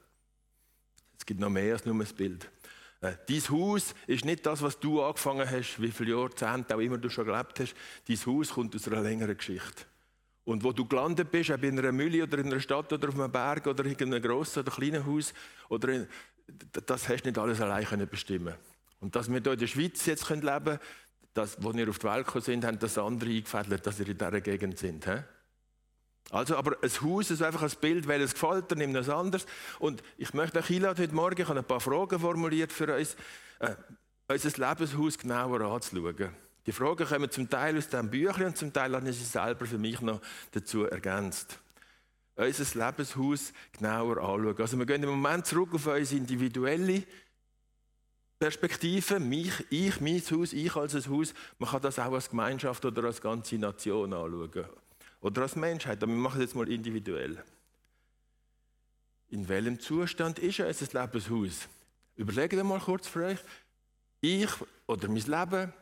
Es 1.19 1.25
gibt 1.25 1.41
noch 1.41 1.51
mehr 1.51 1.75
als 1.75 1.85
nur 1.85 1.95
ein 1.95 2.15
Bild. 2.17 2.51
Äh, 3.07 3.17
dein 3.29 3.49
Haus 3.51 3.95
ist 4.07 4.25
nicht 4.25 4.45
das, 4.45 4.63
was 4.63 4.79
du 4.79 5.03
angefangen 5.03 5.49
hast, 5.49 5.81
wie 5.81 5.91
viele 5.91 6.13
Jahrzehnte 6.13 6.75
auch 6.75 6.81
immer 6.81 6.99
du 6.99 7.09
schon 7.09 7.27
gelebt 7.27 7.61
hast. 7.61 7.75
Dein 8.07 8.17
Haus 8.27 8.51
kommt 8.51 8.75
aus 8.75 8.89
einer 8.89 9.03
längeren 9.03 9.37
Geschichte. 9.37 9.85
Und 10.45 10.63
wo 10.63 10.73
du 10.73 10.87
gelandet 10.87 11.31
bist, 11.31 11.51
ob 11.51 11.63
in 11.65 11.79
einer 11.79 11.93
Mühle 11.93 12.23
oder 12.23 12.39
in 12.39 12.47
einer 12.47 12.61
Stadt 12.61 12.93
oder 12.93 13.09
auf 13.09 13.19
einem 13.19 13.33
Berg 13.33 13.67
oder 13.67 13.85
in 13.85 13.97
einem 14.01 14.23
grossen 14.23 14.61
oder 14.61 14.71
kleinen 14.71 15.05
Haus, 15.05 15.35
oder 15.69 15.89
in, 15.89 16.07
das 16.73 17.09
hast 17.09 17.23
du 17.23 17.29
nicht 17.29 17.39
alles 17.39 17.61
allein 17.61 18.09
bestimmen 18.09 18.55
Und 19.01 19.17
dass 19.17 19.29
wir 19.29 19.41
hier 19.41 19.53
in 19.53 19.59
der 19.59 19.67
Schweiz 19.67 20.07
jetzt 20.07 20.29
leben 20.31 20.43
können, 20.45 20.79
das, 21.35 21.63
wo 21.63 21.75
wir 21.75 21.89
auf 21.89 21.99
die 21.99 22.07
Welt 22.07 22.27
gekommen 22.27 22.45
sind, 22.45 22.65
haben 22.65 22.79
das 22.79 22.97
andere 22.97 23.31
eingefädelt, 23.31 23.87
dass 23.87 23.99
wir 23.99 24.09
in 24.09 24.17
dieser 24.17 24.41
Gegend 24.41 24.79
sind. 24.79 25.05
He? 25.05 25.19
Also, 26.31 26.57
aber 26.57 26.77
ein 26.83 26.91
Haus 27.03 27.31
ist 27.31 27.43
einfach 27.43 27.63
ein 27.63 27.71
Bild, 27.81 28.09
weil 28.09 28.21
es 28.21 28.35
gefällt, 28.35 28.71
dann 28.71 28.79
nimmt 28.79 28.97
es 28.97 29.09
anders. 29.09 29.47
Und 29.79 30.03
ich 30.19 30.35
möchte 30.35 30.59
euch 30.59 30.71
einladen 30.71 31.03
heute 31.03 31.15
Morgen, 31.15 31.41
ich 31.41 31.49
habe 31.49 31.61
ein 31.61 31.65
paar 31.65 31.81
Fragen 31.81 32.19
formuliert 32.19 32.73
für 32.73 32.95
uns, 32.97 33.17
äh, 33.61 33.75
unser 34.29 34.69
Lebenshaus 34.69 35.19
genauer 35.19 35.61
anzuschauen. 35.61 36.31
Die 36.67 36.73
Fragen 36.73 37.07
kommen 37.07 37.31
zum 37.31 37.49
Teil 37.49 37.79
aus 37.79 37.89
diesem 37.89 38.11
Büchlein 38.11 38.49
und 38.49 38.59
zum 38.59 38.73
Teil 38.73 38.95
habe 38.95 39.09
ich 39.09 39.17
sie 39.17 39.25
selber 39.25 39.67
für 39.67 39.79
mich 39.79 40.01
noch 40.01 40.21
dazu 40.51 40.85
ergänzt. 40.85 41.61
Unser 42.35 42.87
Lebenshaus 42.87 43.53
genauer 43.73 44.19
anschauen. 44.19 44.59
Also 44.59 44.77
wir 44.77 44.85
gehen 44.85 45.03
im 45.05 45.11
Moment 45.11 45.47
zurück 45.47 45.73
auf 45.75 45.87
unsere 45.87 46.21
individuelle 46.21 47.05
Perspektive, 48.39 49.21
mich, 49.21 49.65
ich, 49.71 50.01
mein 50.01 50.21
Haus, 50.21 50.53
ich 50.53 50.75
als 50.77 50.95
ein 50.95 51.11
Haus. 51.11 51.33
Man 51.59 51.71
kann 51.71 51.81
das 51.81 51.99
auch 51.99 52.13
als 52.13 52.29
Gemeinschaft 52.29 52.85
oder 52.85 53.05
als 53.05 53.21
ganze 53.21 53.57
Nation 53.57 54.13
anschauen. 54.13 54.67
Oder 55.27 55.43
als 55.43 55.57
Menschheit, 55.57 56.01
aber 56.05 56.13
wir 56.13 56.21
machen 56.21 56.41
es 56.41 56.47
jetzt 56.47 56.55
mal 56.55 56.69
individuell. 56.69 57.43
In 59.31 59.49
welchem 59.49 59.81
Zustand 59.81 60.39
ist 60.39 60.61
unser 60.61 61.03
Lebenshaus? 61.03 61.67
Überlegt 62.15 62.53
mal 62.63 62.79
kurz 62.79 63.09
für 63.09 63.25
euch. 63.25 63.41
Ich 64.21 64.51
oder 64.87 65.09
mein 65.09 65.25
Leben 65.25 65.73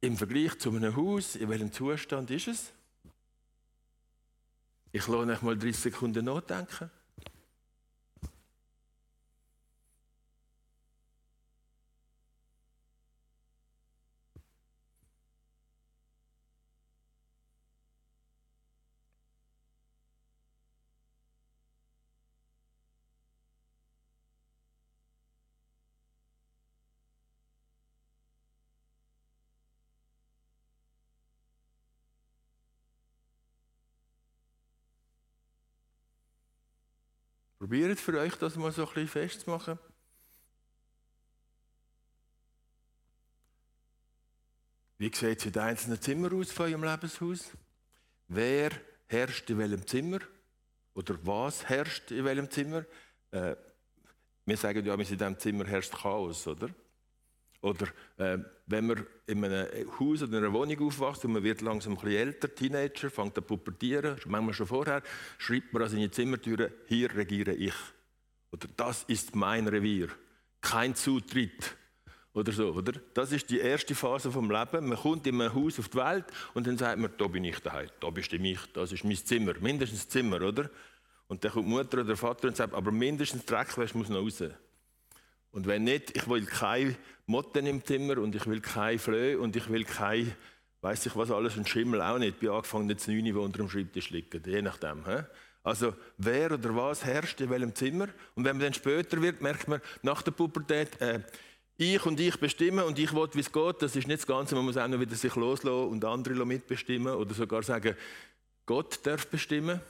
im 0.00 0.16
Vergleich 0.16 0.56
zu 0.60 0.70
einem 0.70 0.94
Haus, 0.94 1.34
in 1.34 1.48
welchem 1.48 1.72
Zustand 1.72 2.30
ist 2.30 2.46
es? 2.46 2.70
Ich 4.92 5.08
lasse 5.08 5.32
euch 5.32 5.42
mal 5.42 5.58
30 5.58 5.76
Sekunden 5.76 6.24
nachdenken. 6.24 6.88
Probiert 37.72 38.00
für 38.00 38.20
euch 38.20 38.34
das 38.34 38.54
mal 38.56 38.70
so 38.70 38.82
ein 38.82 38.88
bisschen 38.88 39.08
festzumachen. 39.08 39.78
Wie 44.98 45.06
sieht 45.06 45.38
es 45.38 45.46
in 45.46 45.52
den 45.52 45.62
einzelnen 45.62 45.98
Zimmern 45.98 46.38
aus 46.38 46.52
von 46.52 46.66
eurem 46.66 46.84
Lebenshaus? 46.84 47.50
Wer 48.28 48.72
herrscht 49.06 49.48
in 49.48 49.56
welchem 49.56 49.86
Zimmer? 49.86 50.18
Oder 50.92 51.16
was 51.22 51.66
herrscht 51.66 52.10
in 52.10 52.26
welchem 52.26 52.50
Zimmer? 52.50 52.84
Äh, 53.30 53.56
wir 54.44 54.56
sagen 54.58 54.84
ja, 54.84 54.92
in 54.92 55.00
diesem 55.00 55.38
Zimmer 55.38 55.64
herrscht 55.64 55.94
Chaos, 55.94 56.46
oder? 56.46 56.68
Oder 57.62 57.86
äh, 58.18 58.38
wenn 58.66 58.86
man 58.88 59.06
in 59.26 59.44
einem 59.44 59.68
Haus 59.98 60.22
oder 60.22 60.38
einer 60.38 60.52
Wohnung 60.52 60.80
aufwächst 60.80 61.24
und 61.24 61.32
man 61.32 61.44
wird 61.44 61.60
langsam 61.60 61.92
ein 61.92 62.00
bisschen 62.00 62.16
älter, 62.16 62.54
Teenager, 62.54 63.08
fängt 63.08 63.38
an 63.38 63.44
pubertieren, 63.44 64.16
manchmal 64.26 64.52
schon 64.52 64.66
vorher, 64.66 65.02
schreibt 65.38 65.72
man 65.72 65.82
an 65.82 65.88
seine 65.88 66.10
Zimmertüre, 66.10 66.72
hier 66.86 67.14
regiere 67.14 67.54
ich. 67.54 67.74
Oder 68.50 68.66
das 68.76 69.04
ist 69.04 69.36
mein 69.36 69.68
Revier. 69.68 70.08
Kein 70.60 70.94
Zutritt. 70.96 71.76
Oder 72.34 72.50
so, 72.50 72.72
oder? 72.72 72.92
Das 73.14 73.30
ist 73.30 73.48
die 73.50 73.60
erste 73.60 73.94
Phase 73.94 74.32
vom 74.32 74.50
Leben. 74.50 74.88
Man 74.88 74.98
kommt 74.98 75.26
in 75.26 75.40
ein 75.40 75.54
Haus 75.54 75.78
auf 75.78 75.88
die 75.88 75.98
Welt 75.98 76.24
und 76.54 76.66
dann 76.66 76.78
sagt 76.78 76.98
man, 76.98 77.12
da 77.16 77.26
bin 77.28 77.44
ich 77.44 77.60
daheim, 77.60 77.90
da 78.00 78.10
bestimme 78.10 78.52
ich, 78.52 78.60
das 78.72 78.90
ist 78.90 79.04
mein 79.04 79.16
Zimmer, 79.16 79.52
mindestens 79.60 80.08
Zimmer, 80.08 80.40
oder? 80.40 80.68
Und 81.28 81.44
dann 81.44 81.52
kommt 81.52 81.66
die 81.66 81.70
Mutter 81.70 81.98
oder 81.98 82.04
der 82.04 82.16
Vater 82.16 82.48
und 82.48 82.56
sagt, 82.56 82.74
aber 82.74 82.90
mindestens 82.90 83.44
Dreckwäsche 83.44 83.96
muss 83.96 84.08
noch 84.08 84.22
raus. 84.22 84.42
Und 85.52 85.66
wenn 85.66 85.84
nicht, 85.84 86.16
ich 86.16 86.28
will 86.28 86.44
keine 86.44 86.96
Motten 87.26 87.66
im 87.66 87.84
Zimmer 87.84 88.18
und 88.18 88.34
ich 88.34 88.46
will 88.46 88.60
keine 88.60 88.98
Flöhe 88.98 89.38
und 89.38 89.54
ich 89.54 89.68
will 89.68 89.84
kein, 89.84 90.34
weiß 90.80 91.06
ich 91.06 91.14
was 91.14 91.30
alles, 91.30 91.56
ein 91.56 91.66
Schimmel 91.66 92.02
auch 92.02 92.18
nicht, 92.18 92.40
bei 92.40 92.50
angefangen 92.50 92.88
jetzt 92.90 93.06
neun, 93.06 93.24
die 93.24 93.32
unter 93.32 93.58
dem 93.58 93.68
Schreibtisch 93.68 94.10
liegen, 94.10 94.42
je 94.44 94.62
nachdem. 94.62 95.04
He? 95.06 95.22
Also 95.62 95.94
wer 96.18 96.52
oder 96.52 96.74
was 96.74 97.04
herrscht 97.04 97.40
in 97.40 97.50
welchem 97.50 97.74
Zimmer? 97.74 98.08
Und 98.34 98.44
wenn 98.44 98.56
man 98.56 98.64
dann 98.64 98.74
später 98.74 99.20
wird, 99.22 99.40
merkt 99.42 99.68
man 99.68 99.80
nach 100.02 100.22
der 100.22 100.32
Pubertät, 100.32 101.00
äh, 101.00 101.20
ich 101.76 102.04
und 102.04 102.18
ich 102.18 102.38
bestimmen 102.38 102.84
und 102.84 102.98
ich 102.98 103.12
will, 103.12 103.28
wie 103.32 103.40
es 103.40 103.52
geht, 103.52 103.82
das 103.82 103.96
ist 103.96 104.06
nicht 104.06 104.20
das 104.20 104.26
Ganze, 104.26 104.54
man 104.54 104.64
muss 104.64 104.76
auch 104.76 104.88
noch 104.88 105.00
wieder 105.00 105.14
sich 105.14 105.34
loslassen 105.36 105.88
und 105.88 106.04
andere 106.04 106.44
mitbestimmen 106.44 107.14
oder 107.14 107.34
sogar 107.34 107.62
sagen, 107.62 107.96
Gott 108.66 109.00
darf 109.04 109.26
bestimmen. 109.26 109.80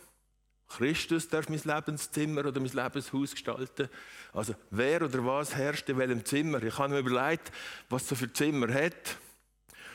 Christus 0.76 1.29
darf 1.29 1.49
mein 1.49 1.61
Lebenszimmer 1.62 2.47
oder 2.47 2.61
mein 2.61 2.71
Lebenshaus 2.73 3.33
gestalten. 3.33 3.88
Also 4.33 4.55
wer 4.71 5.02
oder 5.02 5.25
was 5.25 5.55
herrscht 5.55 5.88
in 5.88 5.99
welchem 5.99 6.25
Zimmer? 6.25 6.62
Ich 6.62 6.79
habe 6.79 6.95
mir 6.95 7.00
überlegt, 7.00 7.52
was 7.88 8.09
so 8.09 8.14
für 8.14 8.33
Zimmer 8.33 8.73
hat. 8.73 9.17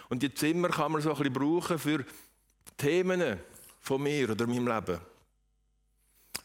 Und 0.10 0.24
die 0.24 0.34
Zimmer 0.34 0.70
kann 0.70 0.92
man 0.92 1.02
so 1.02 1.10
ein 1.10 1.18
bisschen 1.18 1.34
brauchen 1.34 1.80
für 1.80 2.06
Themen 2.78 3.40
von 3.82 4.04
mir 4.04 4.30
oder 4.30 4.46
meinem 4.46 4.68
Leben. 4.68 5.00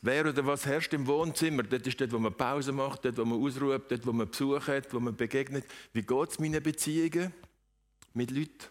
Wer 0.01 0.27
oder 0.27 0.45
was 0.47 0.67
herrscht 0.67 0.93
im 0.95 1.07
Wohnzimmer? 1.07 1.63
Dort 1.63 1.87
ist 1.87 2.01
dort, 2.01 2.13
wo 2.13 2.19
man 2.19 2.35
Pause 2.35 2.73
macht, 2.73 3.05
dort, 3.05 3.19
wo 3.19 3.25
man 3.25 3.41
ausruht, 3.41 3.89
dort, 3.89 4.07
wo 4.07 4.13
man 4.13 4.29
Besuch 4.29 4.67
hat, 4.67 4.93
wo 4.93 4.99
man 4.99 5.15
begegnet. 5.15 5.65
Wie 5.93 6.03
geht 6.03 6.31
es 6.31 6.39
meinen 6.41 6.63
Beziehungen 6.63 7.33
mit 8.15 8.31
Leuten? 8.31 8.67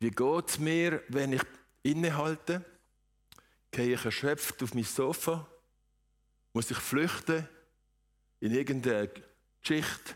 Wie 0.00 0.10
geht 0.10 0.48
es 0.48 0.58
mir, 0.58 1.02
wenn 1.08 1.32
ich 1.32 1.42
innehalte? 1.82 2.62
Gehe 3.76 3.92
ich 3.92 4.04
erschöpft 4.06 4.62
auf 4.62 4.72
mein 4.72 4.84
Sofa, 4.84 5.46
muss 6.54 6.70
ich 6.70 6.78
flüchten 6.78 7.46
in 8.40 8.52
irgendeine 8.52 9.10
Geschichte, 9.60 10.14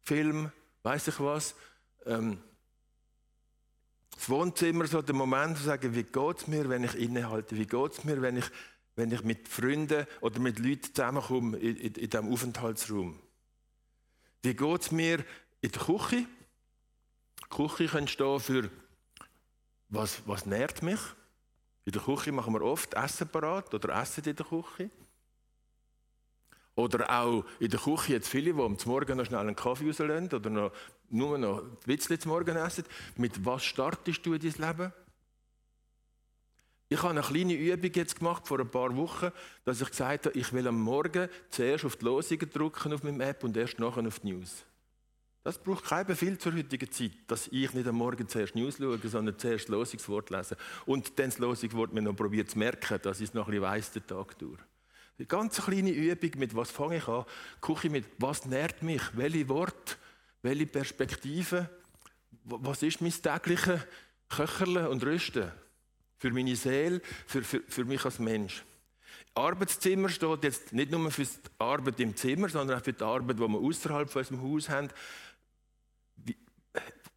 Film, 0.00 0.50
weiß 0.82 1.08
ich 1.08 1.20
was. 1.20 1.54
Ähm, 2.06 2.42
das 4.10 4.30
Wohnzimmer, 4.30 4.86
so 4.86 5.02
der 5.02 5.14
Moment 5.14 5.58
zu 5.58 5.64
sagen, 5.64 5.94
wie 5.94 6.02
geht 6.02 6.38
es 6.38 6.46
mir, 6.46 6.66
wenn 6.70 6.84
ich 6.84 6.94
innehalte, 6.94 7.58
wie 7.58 7.66
geht 7.66 7.92
es 7.92 8.04
mir, 8.04 8.22
wenn 8.22 8.38
ich, 8.38 8.46
wenn 8.96 9.10
ich 9.10 9.22
mit 9.22 9.48
Freunden 9.48 10.06
oder 10.22 10.40
mit 10.40 10.58
Leuten 10.58 10.94
zusammenkomme 10.94 11.58
in, 11.58 11.76
in, 11.76 11.94
in 11.94 12.10
diesem 12.10 12.32
Aufenthaltsraum. 12.32 13.20
Wie 14.42 14.54
geht 14.54 14.80
es 14.80 14.90
mir 14.92 15.22
in 15.60 15.72
der 15.72 15.82
Küche? 15.82 16.26
Die 17.42 17.48
Küche 17.50 17.86
kann 17.86 18.08
stehen 18.08 18.40
für, 18.40 18.70
was, 19.90 20.22
was 20.24 20.46
nährt 20.46 20.82
mich. 20.82 21.00
In 21.84 21.92
der 21.92 22.02
Küche 22.02 22.32
machen 22.32 22.54
wir 22.54 22.62
oft 22.62 22.94
Essen 22.94 23.28
parat 23.28 23.72
oder 23.74 24.00
Essen 24.00 24.24
in 24.24 24.36
der 24.36 24.46
Küche. 24.46 24.90
Oder 26.76 27.08
auch 27.08 27.44
in 27.60 27.70
der 27.70 27.78
Küche 27.78 28.14
jetzt 28.14 28.28
viele, 28.28 28.52
die 28.52 28.60
am 28.60 28.76
Morgen 28.86 29.16
noch 29.16 29.24
schnell 29.24 29.40
einen 29.40 29.54
Kaffee 29.54 29.86
rauslassen 29.86 30.32
oder 30.32 30.50
noch, 30.50 30.72
nur 31.08 31.38
noch 31.38 31.62
ein 31.62 31.76
Witzchen 31.84 32.18
zum 32.18 32.32
Morgen 32.32 32.56
essen. 32.56 32.84
Mit 33.16 33.44
was 33.44 33.64
startest 33.64 34.26
du 34.26 34.34
in 34.34 34.40
dein 34.40 34.68
Leben? 34.68 34.92
Ich 36.88 36.98
habe 36.98 37.10
eine 37.10 37.22
kleine 37.22 37.54
Übung 37.54 37.90
jetzt 37.94 38.18
gemacht 38.18 38.46
vor 38.46 38.60
ein 38.60 38.70
paar 38.70 38.94
Wochen, 38.96 39.30
dass 39.64 39.80
ich 39.80 39.88
gesagt 39.88 40.26
habe, 40.26 40.38
ich 40.38 40.52
will 40.52 40.66
am 40.66 40.80
Morgen 40.80 41.28
zuerst 41.50 41.84
auf 41.84 41.96
die 41.96 42.04
Losungen 42.04 42.50
drücken 42.50 42.92
auf 42.92 43.02
meinem 43.02 43.20
App 43.20 43.44
und 43.44 43.56
erst 43.56 43.78
nachher 43.78 44.06
auf 44.06 44.20
die 44.20 44.32
News. 44.32 44.64
Das 45.44 45.58
braucht 45.58 45.84
kein 45.84 46.06
Befehl 46.06 46.38
zur 46.38 46.54
heutigen 46.54 46.90
Zeit, 46.90 47.12
dass 47.26 47.48
ich 47.48 47.70
nicht 47.74 47.86
am 47.86 47.96
Morgen 47.96 48.26
zuerst 48.26 48.54
News 48.54 48.78
schaue, 48.78 48.98
sondern 49.04 49.38
zuerst 49.38 49.64
das 49.64 49.68
Losungswort 49.68 50.30
lese. 50.30 50.56
Und 50.86 51.18
dann 51.18 51.26
das 51.26 51.38
Losungswort 51.38 51.92
mir 51.92 52.00
noch 52.00 52.16
probiert 52.16 52.50
zu 52.50 52.58
merken, 52.58 52.98
dass 53.02 53.20
ich 53.20 53.28
es 53.28 53.34
noch 53.34 53.46
ein 53.46 53.50
bisschen 53.50 53.62
weiss, 53.62 53.92
den 53.92 54.06
Tag 54.06 54.38
durch. 54.38 54.58
Eine 55.18 55.26
ganz 55.26 55.62
kleine 55.62 55.90
Übung, 55.90 56.30
mit 56.38 56.56
was 56.56 56.70
fange 56.70 56.96
ich 56.96 57.06
an? 57.08 57.26
Gucke 57.60 57.88
ich 57.88 57.92
mit, 57.92 58.06
was 58.16 58.46
nährt 58.46 58.82
mich? 58.82 59.02
Welche 59.12 59.46
Worte? 59.50 59.96
Welche 60.40 60.66
Perspektive? 60.66 61.68
Was 62.44 62.82
ist 62.82 63.02
mein 63.02 63.12
tägliches 63.12 63.80
Köcherle 64.30 64.88
und 64.88 65.04
Rüsten? 65.04 65.52
Für 66.16 66.30
meine 66.30 66.56
Seele, 66.56 67.02
für, 67.26 67.42
für, 67.42 67.60
für 67.68 67.84
mich 67.84 68.02
als 68.06 68.18
Mensch. 68.18 68.64
Arbeitszimmer 69.34 70.08
steht 70.08 70.44
jetzt 70.44 70.72
nicht 70.72 70.90
nur 70.90 71.10
für 71.10 71.24
die 71.24 71.30
Arbeit 71.58 72.00
im 72.00 72.16
Zimmer, 72.16 72.48
sondern 72.48 72.78
auch 72.78 72.84
für 72.84 72.92
die 72.92 73.04
Arbeit, 73.04 73.36
die 73.36 73.42
wir 73.42 73.58
außerhalb 73.58 74.08
von 74.08 74.20
unserem 74.20 74.42
Haus 74.42 74.68
haben. 74.68 74.88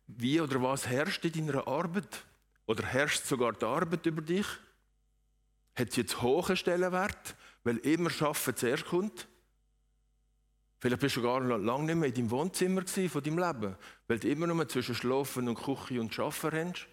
Wie, 0.08 0.42
oder 0.42 0.62
was 0.62 0.88
herrscht 0.88 1.24
in 1.26 1.48
deiner 1.48 1.68
Arbeit? 1.68 2.26
Oder 2.66 2.86
herrscht 2.86 3.26
sogar 3.26 3.54
die 3.54 3.66
Arbeit 3.66 4.06
über 4.06 4.22
dich? 4.22 4.48
Hat 5.76 5.92
sie 5.92 6.02
jetzt 6.02 6.22
hohen 6.22 6.58
Stellenwert? 6.58 7.36
weil 7.68 7.78
immer 7.80 8.10
Schaffen 8.10 8.56
zuerst 8.56 8.86
kommt. 8.86 9.28
Vielleicht 10.80 11.02
bist 11.02 11.18
du 11.18 11.22
gar 11.22 11.42
lange 11.42 11.84
nicht 11.84 11.96
mehr 11.96 12.08
in 12.08 12.16
deinem 12.16 12.32
Wohnzimmer 12.32 12.86
von 12.86 13.22
deinem 13.22 13.40
Leben, 13.40 13.76
weil 14.08 14.20
du 14.20 14.30
immer 14.30 14.48
nur 14.48 14.70
zwischen 14.70 14.96
Schlafen 14.96 15.50
und 15.50 15.62
Küche 15.62 16.00
und 16.00 16.14
Schaffen 16.14 16.52
rennst. 16.52 16.88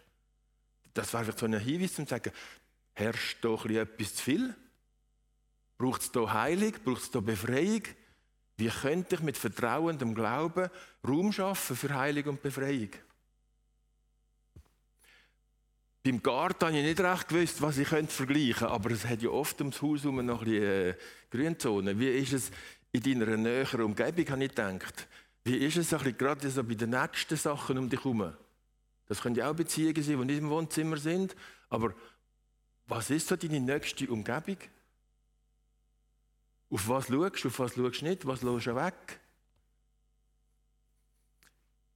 Das 0.93 1.13
wäre 1.13 1.31
so 1.31 1.47
ein 1.47 1.57
Hinweis, 1.61 1.97
um 2.01 2.07
zu 2.07 2.11
sagen, 2.11 2.33
herrscht 2.93 3.45
doch 3.45 3.67
etwas 3.67 4.17
zu 4.17 4.23
viel? 4.25 4.55
Braucht 5.79 6.03
es 6.03 6.11
hier 6.13 6.33
Heilung? 6.33 6.73
Braucht 6.85 7.03
es 7.03 7.13
hier 7.13 7.21
Befreiung? 7.21 7.83
Wie 8.57 8.69
könnte 8.69 9.17
ich 9.17 9.21
mit 9.21 9.37
vertrauendem 9.37 10.15
Glauben 10.15 10.71
Raum 11.07 11.33
schaffen 11.33 11.77
für 11.77 11.95
Heilung 11.95 12.25
und 12.25 12.43
Befreiung? 12.43 12.91
Beim 16.05 16.23
Garten 16.23 16.67
habe 16.67 16.77
ich 16.77 16.85
nicht 16.85 17.01
recht 17.01 17.29
gewusst, 17.29 17.63
was 17.63 17.79
ich 17.79 17.89
vergleichen 17.89 18.55
könnte, 18.55 18.71
aber 18.71 18.91
es 18.91 19.07
hat 19.07 19.23
ja 19.23 19.31
oft 19.31 19.59
ums 19.61 19.81
Haus 19.81 20.03
herum 20.03 20.25
noch 20.25 20.43
ein 20.43 20.45
bisschen 20.45 20.63
äh, 20.63 20.95
Grünzone. 21.31 21.99
Wie 21.99 22.11
ist 22.11 22.35
es 22.35 22.51
in 22.93 23.03
deiner 23.03 23.37
näheren 23.37 23.83
Umgebung, 23.83 24.29
habe 24.29 24.45
ich 24.45 24.51
gedacht. 24.51 25.09
Wie 25.43 25.57
ist 25.57 25.77
es 25.77 25.91
gerade 26.17 26.49
so 26.49 26.63
bei 26.63 26.75
den 26.75 26.91
nächsten 26.91 27.37
Sachen 27.37 27.77
um 27.77 27.89
dich 27.89 28.05
herum? 28.05 28.33
Das 29.07 29.21
können 29.21 29.35
ja 29.35 29.51
auch 29.51 29.55
Beziehungen 29.55 30.03
sein, 30.03 30.19
die 30.19 30.25
nicht 30.25 30.39
im 30.39 30.49
Wohnzimmer 30.49 30.97
sind, 30.97 31.35
aber 31.69 31.95
was 32.87 33.11
ist 33.11 33.29
so 33.29 33.37
deine 33.37 33.61
nächste 33.61 34.09
Umgebung? 34.09 34.59
Auf 36.75 36.89
was 36.89 37.07
schaust 37.07 37.45
du, 37.45 37.49
auf 37.49 37.59
was 37.61 37.75
schaust 37.77 38.01
du 38.01 38.05
nicht, 38.05 38.27
was 38.27 38.43
lässt 38.43 38.67
du 38.67 38.75
weg? 38.75 39.21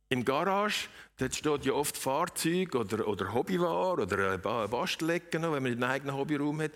Im 0.09 0.25
Garage 0.25 0.89
dort 1.17 1.35
steht 1.35 1.65
ja 1.65 1.73
oft 1.73 1.97
Fahrzeug 1.97 2.77
oder, 2.77 3.09
oder 3.09 3.35
Hobbyware 3.35 4.01
oder 4.01 4.29
eine 4.29 4.39
Bastelecke, 4.39 5.43
wenn 5.43 5.51
man 5.51 5.67
einen 5.67 5.83
eigenen 5.83 6.15
Hobbyraum 6.15 6.63
hat. 6.63 6.71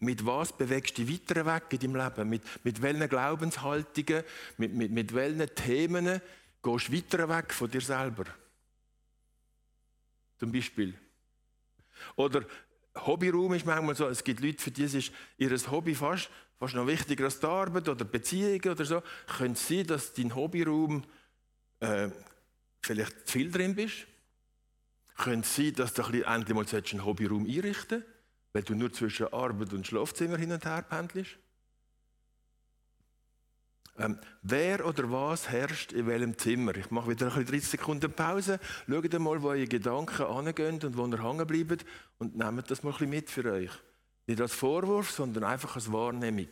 Mit 0.00 0.24
was 0.24 0.50
bewegst 0.50 0.96
du 0.96 1.04
dich 1.04 1.28
weiter 1.28 1.44
weg 1.44 1.64
in 1.72 1.78
deinem 1.92 1.96
Leben? 1.96 2.30
Mit, 2.30 2.42
mit 2.64 2.80
welchen 2.80 3.06
Glaubenshaltungen, 3.06 4.24
mit, 4.56 4.72
mit, 4.72 4.90
mit 4.90 5.14
welchen 5.14 5.54
Themen 5.54 6.22
gehst 6.62 6.88
du 6.88 6.92
weiter 6.94 7.28
weg 7.28 7.52
von 7.52 7.70
dir 7.70 7.82
selber? 7.82 8.24
Zum 10.38 10.50
Beispiel. 10.50 10.94
Oder 12.16 12.46
Hobbyraum 12.96 13.52
ist 13.52 13.66
manchmal 13.66 13.94
so, 13.94 14.08
es 14.08 14.24
gibt 14.24 14.40
Leute, 14.40 14.62
für 14.62 14.70
die 14.70 14.84
ist 14.84 15.12
ihr 15.36 15.70
Hobby 15.70 15.94
fast, 15.94 16.30
fast 16.58 16.74
noch 16.74 16.86
wichtiger 16.86 17.24
als 17.24 17.40
die 17.40 17.46
Arbeit 17.46 17.88
oder 17.88 18.04
Beziehungen 18.04 18.68
oder 18.68 18.84
so. 18.84 19.02
Könnte 19.26 19.52
es 19.60 19.68
sein, 19.68 19.86
dass 19.86 20.12
dein 20.14 20.34
Hobbyraum 20.34 21.04
äh, 21.80 22.08
vielleicht 22.80 23.26
zu 23.26 23.32
viel 23.32 23.50
drin 23.50 23.74
bist. 23.74 24.06
Könnte 25.16 25.46
es 25.46 25.56
sein, 25.56 25.74
dass 25.74 25.94
du 25.94 26.02
endlich 26.02 26.54
mal 26.54 26.66
einen 26.66 27.04
Hobbyraum 27.04 27.46
einrichten 27.46 28.00
solltest, 28.00 28.06
weil 28.52 28.62
du 28.62 28.74
nur 28.74 28.92
zwischen 28.92 29.32
Arbeit 29.32 29.72
und 29.72 29.86
Schlafzimmer 29.86 30.38
hin 30.38 30.52
und 30.52 30.64
her 30.64 30.82
pendelst? 30.82 31.36
Ähm, 33.98 34.18
wer 34.42 34.86
oder 34.86 35.10
was 35.10 35.48
herrscht 35.48 35.92
in 35.92 36.06
welchem 36.06 36.36
Zimmer? 36.36 36.76
Ich 36.76 36.90
mache 36.90 37.10
wieder 37.10 37.34
ein 37.34 37.46
30 37.46 37.66
Sekunden 37.66 38.12
Pause. 38.12 38.60
Schaut 38.86 39.18
mal, 39.18 39.42
wo 39.42 39.48
eure 39.48 39.66
Gedanken 39.66 40.22
angehen 40.22 40.82
und 40.82 40.96
wo 40.98 41.06
ihr 41.06 41.22
hängen 41.22 41.46
bleibt 41.46 41.86
und 42.18 42.36
nehmt 42.36 42.70
das 42.70 42.82
mal 42.82 42.90
ein 42.90 42.94
bisschen 42.94 43.10
mit 43.10 43.30
für 43.30 43.50
euch. 43.50 43.70
Nicht 44.26 44.40
als 44.40 44.52
Vorwurf, 44.54 45.10
sondern 45.10 45.44
einfach 45.44 45.76
als 45.76 45.92
Wahrnehmung. 45.92 46.48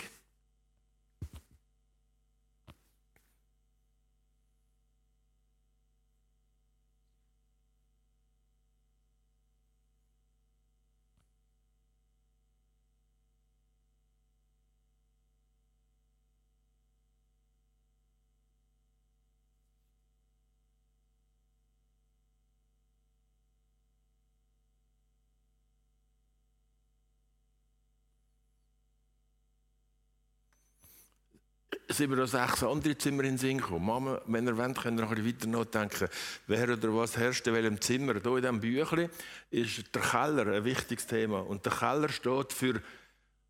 Sind 31.96 32.10
mir 32.10 32.16
noch 32.16 32.28
sechs 32.28 32.62
andere 32.62 32.96
Zimmer 32.98 33.24
in 33.24 33.30
den 33.30 33.38
Sinn 33.38 33.58
gekommen. 33.58 33.86
Mama, 33.86 34.20
wenn 34.26 34.46
ihr 34.46 34.56
wollt, 34.56 34.78
könnt 34.80 35.00
ihr 35.00 35.06
noch 35.06 35.10
weiter 35.10 35.46
nachdenken. 35.46 36.08
Wer 36.46 36.70
oder 36.70 36.94
was 36.94 37.16
herrscht 37.16 37.46
in 37.46 37.54
welchem 37.54 37.80
Zimmer? 37.80 38.14
Hier 38.14 38.36
in 38.36 38.42
diesem 38.42 38.60
Büchlein 38.60 39.10
ist 39.50 39.94
der 39.94 40.02
Keller 40.02 40.46
ein 40.48 40.64
wichtiges 40.64 41.06
Thema. 41.06 41.40
Und 41.40 41.64
der 41.64 41.72
Keller 41.72 42.08
steht 42.08 42.52
für, 42.52 42.82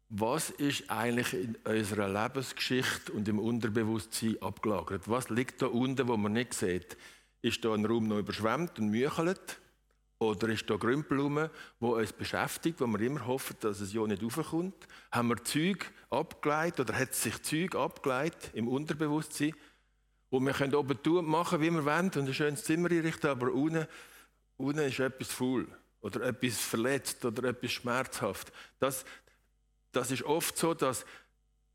was 0.08 0.50
ist 0.50 0.90
eigentlich 0.90 1.32
in 1.34 1.56
unserer 1.64 2.08
Lebensgeschichte 2.08 3.12
und 3.12 3.26
im 3.28 3.38
Unterbewusstsein 3.38 4.36
abgelagert? 4.40 5.08
Was 5.08 5.30
liegt 5.30 5.62
da 5.62 5.66
unten, 5.66 6.06
wo 6.06 6.16
man 6.16 6.34
nicht 6.34 6.54
sieht? 6.54 6.96
Ist 7.42 7.64
da 7.64 7.74
ein 7.74 7.84
Raum 7.84 8.08
noch 8.08 8.18
überschwemmt 8.18 8.78
und 8.78 8.90
müchelt? 8.90 9.58
Oder 10.24 10.48
ist 10.48 10.68
da 10.68 10.76
Grümpel 10.76 11.20
rum, 11.20 11.48
wo 11.80 11.96
uns 11.96 12.12
beschäftigt, 12.12 12.80
wo 12.80 12.86
wir 12.86 13.00
immer 13.00 13.26
hoffen, 13.26 13.56
dass 13.60 13.80
es 13.80 13.92
ja 13.92 14.06
nicht 14.06 14.22
raufkommt? 14.22 14.86
Haben 15.12 15.28
wir 15.28 15.44
Zeug 15.44 15.92
abgeleitet 16.10 16.80
oder 16.80 16.98
hat 16.98 17.14
sich 17.14 17.42
Zeug 17.42 17.74
abgeleitet 17.74 18.50
im 18.54 18.68
Unterbewusstsein? 18.68 19.54
Und 20.30 20.46
wir 20.46 20.52
können 20.52 20.74
oben 20.74 21.00
tun 21.02 21.26
machen, 21.26 21.60
wie 21.60 21.70
wir 21.70 21.84
wollen 21.84 22.10
und 22.10 22.16
ein 22.16 22.34
schönes 22.34 22.64
Zimmer 22.64 22.90
einrichten, 22.90 23.30
aber 23.30 23.52
unten, 23.52 23.86
unten 24.56 24.80
ist 24.80 24.98
etwas 24.98 25.28
faul 25.32 25.66
oder 26.00 26.22
etwas 26.22 26.58
verletzt 26.58 27.24
oder 27.24 27.48
etwas 27.48 27.72
schmerzhaft. 27.72 28.52
Das, 28.80 29.04
das 29.92 30.10
ist 30.10 30.24
oft 30.24 30.58
so, 30.58 30.74
dass 30.74 31.04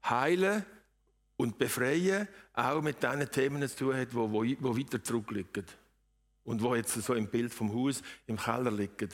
Heilen 0.03 0.65
und 1.37 1.57
Befreien 1.57 2.27
auch 2.53 2.81
mit 2.81 3.01
diesen 3.01 3.31
Themen 3.31 3.67
zu 3.67 3.77
tun 3.77 3.95
hat, 3.95 4.11
die 4.11 4.17
weiter 4.17 5.03
zurückliegen 5.03 5.65
und 6.49 6.63
wo 6.63 6.73
jetzt 6.73 6.93
so 6.95 7.13
im 7.13 7.27
Bild 7.27 7.53
vom 7.53 7.71
Haus 7.75 8.01
im 8.25 8.35
Keller 8.35 8.71
liegen. 8.71 9.09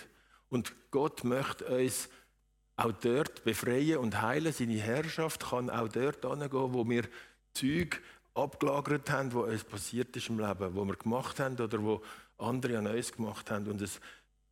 Und 0.47 0.73
Gott 0.89 1.25
möchte 1.25 1.65
uns 1.65 2.07
auch 2.77 2.93
dort 2.93 3.43
befreien 3.43 3.97
und 3.97 4.21
heilen. 4.21 4.53
Seine 4.53 4.79
Herrschaft 4.79 5.49
kann 5.49 5.69
auch 5.69 5.89
dort 5.89 6.25
angehen, 6.25 6.73
wo 6.73 6.87
wir 6.87 7.03
Zeug 7.53 8.01
abgelagert 8.33 9.09
haben, 9.11 9.33
was 9.33 9.49
uns 9.49 9.63
passiert 9.65 10.15
ist 10.15 10.29
im 10.29 10.39
Leben, 10.39 10.75
wo 10.75 10.85
wir 10.85 10.95
gemacht 10.95 11.41
haben 11.41 11.59
oder 11.59 11.83
wo 11.83 12.01
andere 12.37 12.77
an 12.77 12.87
uns 12.87 13.11
gemacht 13.11 13.51
haben 13.51 13.67
und 13.67 13.81
es 13.81 13.99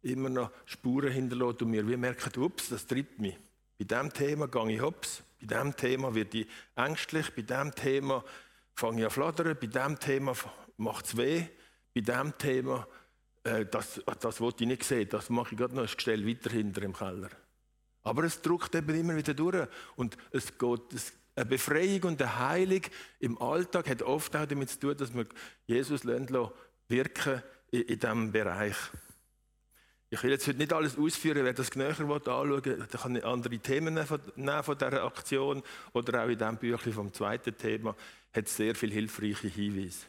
immer 0.02 0.28
noch 0.28 0.52
Spuren 0.66 1.14
hinterlässt 1.14 1.62
und 1.62 1.72
wir 1.72 1.84
merken, 1.98 2.42
ups, 2.42 2.68
das 2.68 2.86
treibt 2.86 3.18
mich. 3.18 3.38
Bei 3.80 3.86
diesem 3.86 4.12
Thema 4.12 4.50
gehe 4.50 4.74
ich 4.74 4.82
hops, 4.82 5.24
bei 5.40 5.48
diesem 5.48 5.74
Thema 5.78 6.14
werde 6.14 6.40
ich 6.40 6.48
ängstlich, 6.76 7.34
bei 7.34 7.44
diesem 7.44 7.74
Thema 7.74 8.26
fange 8.76 9.00
ich 9.00 9.06
an 9.06 9.12
flattern, 9.12 9.58
bei 9.60 9.68
diesem 9.68 9.98
Thema 9.98 10.34
macht 10.76 11.06
es 11.06 11.16
weh, 11.16 11.46
bei 11.94 12.02
diesem 12.02 12.38
Thema, 12.38 12.88
äh, 13.44 13.66
das, 13.66 14.02
das 14.20 14.42
wollte 14.42 14.64
ich 14.64 14.68
nicht 14.68 14.84
sehen, 14.84 15.10
das 15.10 15.30
mache 15.30 15.54
ich 15.54 15.58
gerade 15.58 15.76
noch 15.76 15.84
ein 15.84 15.94
Gestell 15.94 16.28
weiter 16.28 16.50
hinter 16.50 16.82
im 16.84 16.94
Keller. 16.94 17.30
Aber 18.04 18.24
es 18.24 18.42
drückt 18.42 18.76
eben 18.76 18.96
immer 18.96 19.16
wieder 19.16 19.34
durch 19.34 19.68
und 19.96 20.18
es 20.32 20.58
geht, 20.58 20.94
es, 20.94 21.14
eine 21.36 21.46
Befreiung 21.46 22.04
und 22.04 22.22
eine 22.22 22.40
Heilung 22.40 22.82
im 23.20 23.42
Alltag 23.42 23.90
hat 23.90 24.02
oft 24.04 24.36
auch 24.36 24.46
damit 24.46 24.70
zu 24.70 24.80
tun, 24.80 24.98
dass 24.98 25.14
wir 25.14 25.26
Jesus 25.66 26.06
wirken 26.06 27.42
in, 27.72 27.82
in 27.82 28.00
diesem 28.00 28.32
Bereich. 28.32 28.76
Ich 30.10 30.22
will 30.22 30.30
jetzt 30.30 30.48
heute 30.48 30.60
nicht 30.60 30.72
alles 30.72 30.96
ausführen, 30.96 31.44
wer 31.44 31.54
das 31.54 31.76
näher 31.76 32.00
anschauen 32.00 32.64
will, 32.64 32.88
kann 32.92 33.18
andere 33.24 33.58
Themen 33.58 33.96
nehmen 33.96 34.06
von 34.06 34.78
dieser 34.78 35.04
Aktion 35.04 35.64
oder 35.94 36.24
auch 36.24 36.30
in 36.30 36.38
diesem 36.38 36.58
Büchlein 36.58 36.94
vom 36.94 37.14
zweiten 37.14 37.58
Thema 37.58 37.96
hat 38.32 38.48
sehr 38.48 38.76
viele 38.76 38.94
hilfreiche 38.94 39.48
Hinweise. 39.48 40.06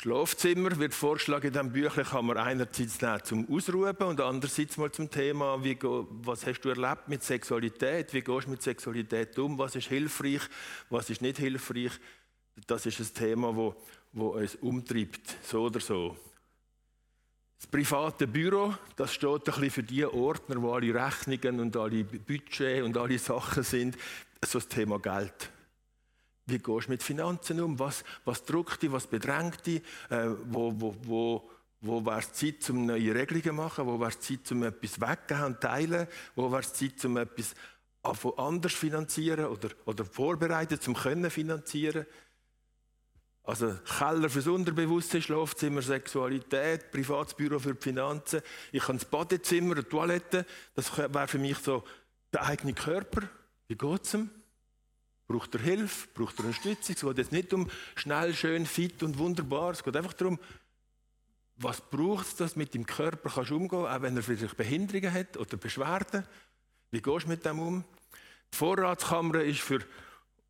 Schlafzimmer 0.00 0.78
wird 0.78 0.94
vorgeschlagen 0.94 1.48
in 1.48 1.52
diesem 1.52 1.72
Büchlein, 1.72 2.06
kann 2.06 2.24
man 2.24 2.38
einerseits 2.38 3.02
nehmen 3.02 3.22
zum 3.22 3.54
Ausruhen 3.54 3.94
und 3.96 4.18
andererseits 4.22 4.78
mal 4.78 4.90
zum 4.90 5.10
Thema, 5.10 5.62
wie, 5.62 5.76
was 5.82 6.46
hast 6.46 6.62
du 6.62 6.70
erlebt 6.70 7.08
mit 7.08 7.22
Sexualität, 7.22 8.14
wie 8.14 8.22
gehst 8.22 8.46
du 8.46 8.50
mit 8.50 8.62
Sexualität 8.62 9.38
um, 9.38 9.58
was 9.58 9.76
ist 9.76 9.88
hilfreich, 9.88 10.40
was 10.88 11.10
ist 11.10 11.20
nicht 11.20 11.36
hilfreich. 11.36 11.92
Das 12.66 12.86
ist 12.86 12.98
ein 12.98 13.12
Thema, 13.12 13.54
wo, 13.54 13.76
wo 14.12 14.28
uns 14.28 14.54
umtreibt, 14.54 15.36
so 15.42 15.64
oder 15.64 15.80
so. 15.80 16.16
Das 17.58 17.66
private 17.66 18.26
Büro, 18.26 18.72
das 18.96 19.12
steht 19.12 19.30
ein 19.30 19.42
bisschen 19.44 19.70
für 19.70 19.82
die 19.82 20.06
Ordner, 20.06 20.62
wo 20.62 20.72
alle 20.72 20.94
Rechnungen 20.94 21.60
und 21.60 21.76
alle 21.76 22.04
Budget 22.04 22.82
und 22.84 22.96
alle 22.96 23.18
Sachen 23.18 23.62
sind, 23.62 23.98
so 24.42 24.60
das 24.60 24.68
Thema 24.68 24.98
Geld. 24.98 25.50
Wie 26.46 26.58
gehst 26.58 26.86
du 26.86 26.90
mit 26.90 27.02
Finanzen 27.02 27.60
um? 27.60 27.78
Was, 27.78 28.04
was 28.24 28.44
drückt 28.44 28.82
dich, 28.82 28.92
was 28.92 29.06
bedrängt 29.06 29.64
dich? 29.66 29.82
Äh, 30.08 30.30
wo 30.44 30.72
wo, 30.80 30.96
wo, 31.02 31.50
wo 31.80 32.04
wäre 32.04 32.20
es 32.20 32.32
Zeit, 32.32 32.68
um 32.70 32.86
neue 32.86 33.14
Regelungen 33.14 33.44
zu 33.44 33.52
machen? 33.52 33.86
Wo 33.86 33.98
wäre 33.98 34.10
es 34.10 34.20
Zeit, 34.20 34.50
um 34.52 34.62
etwas 34.64 35.00
weggeben 35.00 35.44
und 35.44 35.60
teilen? 35.60 36.06
Wo 36.34 36.50
wäre 36.50 36.60
es 36.60 36.72
Zeit, 36.72 37.04
um 37.04 37.16
etwas 37.16 37.54
anders 38.36 38.72
finanzieren 38.72 39.46
oder, 39.46 39.68
oder 39.84 40.04
vorbereiten, 40.04 40.78
um 40.86 40.94
können 40.94 41.30
finanzieren? 41.30 42.06
Also 43.42 43.74
Keller 43.98 44.28
fürs 44.28 44.46
Unterbewusstsein, 44.46 45.22
Schlafzimmer, 45.22 45.82
Sexualität, 45.82 46.90
Privatsbüro 46.90 47.58
für 47.58 47.74
die 47.74 47.82
Finanzen. 47.82 48.42
Ich 48.70 48.86
habe 48.86 48.98
das 48.98 49.06
Badezimmer, 49.06 49.72
eine 49.72 49.88
Toilette. 49.88 50.46
Das 50.74 50.96
wäre 50.96 51.26
für 51.26 51.38
mich 51.38 51.58
so 51.58 51.82
der 52.32 52.44
eigene 52.44 52.74
Körper. 52.74 53.22
Wie 53.66 53.76
geht 53.76 54.04
es 54.04 54.14
ihm? 54.14 54.30
Braucht 55.30 55.54
er 55.54 55.60
Hilfe? 55.60 56.08
Braucht 56.12 56.40
er 56.40 56.46
Unterstützung? 56.46 56.96
Es 56.96 57.02
geht 57.02 57.18
jetzt 57.18 57.30
nicht 57.30 57.54
um 57.54 57.70
schnell, 57.94 58.34
schön, 58.34 58.66
fit 58.66 59.00
und 59.04 59.16
wunderbar. 59.16 59.70
Es 59.70 59.84
geht 59.84 59.96
einfach 59.96 60.12
darum, 60.14 60.40
was 61.54 61.80
braucht 61.80 62.26
es, 62.26 62.34
dass 62.34 62.54
du 62.54 62.58
mit 62.58 62.74
dem 62.74 62.84
Körper 62.84 63.30
kannst 63.30 63.52
umgehen 63.52 63.68
kannst, 63.84 63.96
auch 63.96 64.02
wenn 64.02 64.16
er 64.16 64.24
vielleicht 64.24 64.56
Behinderungen 64.56 65.14
hat 65.14 65.36
oder 65.36 65.56
Beschwerden. 65.56 66.24
Wie 66.90 67.00
gehst 67.00 67.26
du 67.26 67.28
mit 67.28 67.44
dem 67.44 67.60
um? 67.60 67.84
Die 68.52 68.56
Vorratskammer 68.56 69.42
ist 69.42 69.60
für 69.60 69.78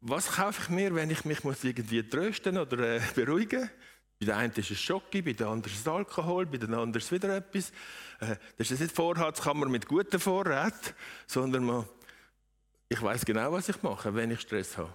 was 0.01 0.29
kaufe 0.29 0.63
ich 0.63 0.69
mir, 0.71 0.95
wenn 0.95 1.11
ich 1.11 1.27
mich 1.27 1.45
muss 1.45 1.63
irgendwie 1.63 2.03
trösten 2.03 2.57
oder 2.57 2.79
äh, 2.79 3.03
beruhigen 3.15 3.61
muss? 3.61 3.71
Bei 4.19 4.27
der 4.27 4.37
einen 4.39 4.53
ist 4.55 4.71
es 4.71 4.81
Schocke, 4.81 5.23
bei 5.23 5.35
der 5.35 5.49
anderen 5.49 5.75
ist 5.75 5.81
es 5.81 5.89
Alkohol, 5.89 6.47
bei 6.47 6.57
der 6.57 6.71
anderen 6.71 6.95
ist 6.95 7.05
es 7.05 7.13
wieder 7.13 7.37
etwas. 7.37 7.71
Äh, 8.21 8.37
das 8.57 8.71
ist 8.71 8.81
nicht 8.81 8.95
Vorratskammer 8.95 9.67
mit 9.69 9.87
guten 9.87 10.19
Vorräten, 10.19 10.95
sondern 11.27 11.65
man, 11.65 11.85
ich 12.91 13.01
weiß 13.01 13.25
genau, 13.25 13.53
was 13.53 13.69
ich 13.69 13.83
mache, 13.83 14.13
wenn 14.15 14.33
ich 14.33 14.41
Stress 14.41 14.77
habe. 14.77 14.93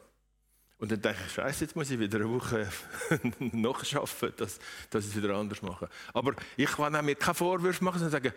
Und 0.77 0.91
dann 0.91 1.01
denke 1.01 1.19
ich, 1.25 1.31
Scheiße, 1.31 1.63
jetzt 1.63 1.75
muss 1.77 1.89
ich 1.89 1.97
wieder 1.97 2.17
eine 2.17 2.29
Woche 2.29 2.69
nachschaffen, 3.39 4.34
dass, 4.36 4.60
dass 4.89 5.05
ich 5.05 5.15
es 5.15 5.23
wieder 5.23 5.34
anders 5.34 5.62
mache. 5.62 5.88
Aber 6.13 6.34
ich 6.58 6.69
kann 6.69 6.93
auch 6.93 7.01
mir 7.01 7.15
keine 7.15 7.34
Vorwürfe 7.34 7.81
machen, 7.84 7.99
sondern 7.99 8.23
sagen, 8.23 8.36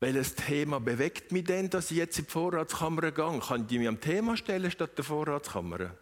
welches 0.00 0.34
Thema 0.34 0.78
bewegt 0.78 1.32
mich 1.32 1.44
denn, 1.44 1.70
dass 1.70 1.90
ich 1.90 1.96
jetzt 1.96 2.18
in 2.18 2.26
die 2.26 2.30
Vorratskammer 2.30 3.12
gehe? 3.12 3.40
Kann 3.40 3.66
ich 3.70 3.78
mich 3.78 3.88
am 3.88 4.00
Thema 4.00 4.36
stellen 4.36 4.70
statt 4.70 4.98
der 4.98 5.04
Vorratskammer? 5.04 5.92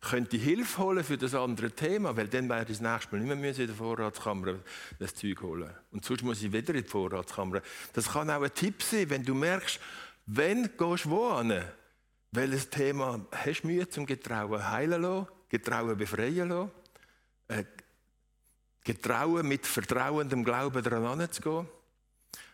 Könnte 0.00 0.36
ich 0.36 0.44
Hilfe 0.44 0.82
holen 0.82 1.02
für 1.02 1.18
das 1.18 1.34
andere 1.34 1.72
Thema? 1.72 2.16
Weil 2.16 2.28
dann 2.28 2.48
wäre 2.48 2.62
ich 2.62 2.68
das 2.68 2.80
nächste 2.80 3.16
Mal 3.16 3.24
nicht 3.24 3.40
mehr 3.40 3.58
in 3.58 3.66
der 3.66 3.74
Vorratskammer 3.74 4.60
das 5.00 5.14
Zeug 5.14 5.42
holen. 5.42 5.70
Und 5.90 6.04
sonst 6.04 6.22
muss 6.22 6.42
ich 6.42 6.52
wieder 6.52 6.74
in 6.74 6.84
die 6.84 6.88
Vorratskammer. 6.88 7.62
Das 7.92 8.12
kann 8.12 8.30
auch 8.30 8.42
ein 8.42 8.54
Tipp 8.54 8.82
sein, 8.82 9.10
wenn 9.10 9.24
du 9.24 9.34
merkst, 9.34 9.80
wenn 10.26 10.64
gehst 10.76 11.04
du 11.04 11.10
wo 11.10 11.28
an? 11.28 11.62
Welches 12.32 12.68
Thema 12.68 13.24
hast 13.32 13.62
du 13.62 13.68
Mühe 13.68 13.88
zum 13.88 14.04
Getrauen 14.04 14.70
heilen 14.70 15.02
lassen? 15.02 15.28
Getrauen 15.48 15.96
befreien 15.96 16.48
lassen? 16.48 16.70
Äh, 17.48 17.64
Getrauen 18.84 19.46
mit 19.46 19.66
vertrauendem 19.66 20.44
Glauben 20.44 20.82
daran 20.82 21.20
anzugehen? 21.20 21.68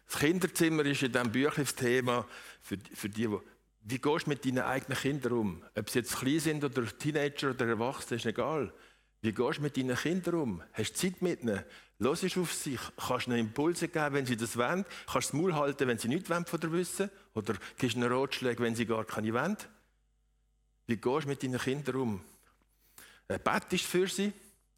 Das 0.07 0.21
Kinderzimmer 0.21 0.85
ist 0.85 1.03
in 1.03 1.13
diesem 1.13 1.33
Buch 1.33 1.55
das 1.55 1.75
Thema 1.75 2.27
für, 2.61 2.77
für 2.93 3.09
die, 3.09 3.27
die 3.27 3.39
wie 3.85 3.99
gehst 3.99 4.27
du 4.27 4.31
mit 4.31 4.45
deinen 4.45 4.61
eigenen 4.61 4.99
Kindern 4.99 5.33
um? 5.33 5.65
Ob 5.75 5.91
sie 5.91 6.01
jetzt 6.01 6.17
klein 6.17 6.39
sind 6.39 6.65
oder 6.65 6.87
Teenager 6.87 7.51
oder 7.51 7.67
Erwachsene, 7.67 8.17
ist 8.17 8.27
egal. 8.27 8.73
Wie 9.23 9.33
gehst 9.33 9.59
du 9.59 9.63
mit 9.63 9.77
deinen 9.77 9.97
Kindern 9.97 10.35
um? 10.35 10.63
Hast 10.73 10.93
du 10.93 11.09
Zeit 11.09 11.23
mit 11.23 11.43
ihnen? 11.43 11.65
Hörst 12.03 12.37
auf 12.37 12.53
sich? 12.53 12.81
Kannst 12.97 13.29
ihnen 13.29 13.39
Impulse 13.39 13.89
geben, 13.89 14.15
wenn 14.15 14.27
sie 14.27 14.37
das 14.37 14.57
wollen? 14.57 14.85
Kannst 15.07 15.33
du 15.33 15.33
das 15.37 15.43
Maul 15.43 15.55
halten, 15.55 15.89
wenn 15.89 15.99
sie 15.99 16.09
nichts 16.09 16.29
wollen 16.31 16.45
von 16.45 16.61
dir 16.61 16.73
wissen? 16.73 17.11
Oder 17.35 17.55
gibst 17.79 17.97
ihnen 17.97 18.11
Ratschläge, 18.13 18.63
wenn 18.63 18.75
sie 18.75 18.87
gar 18.87 19.05
keine 19.05 19.33
wollen? 19.33 19.57
Wie 20.87 20.97
gehst 20.97 21.25
du 21.25 21.29
mit 21.29 21.43
deinen 21.43 21.59
Kindern 21.59 21.97
um? 21.97 22.25
Äh, 23.29 23.39
bettest 23.39 23.85
du 23.85 23.89
für 23.89 24.09
sie? 24.09 24.33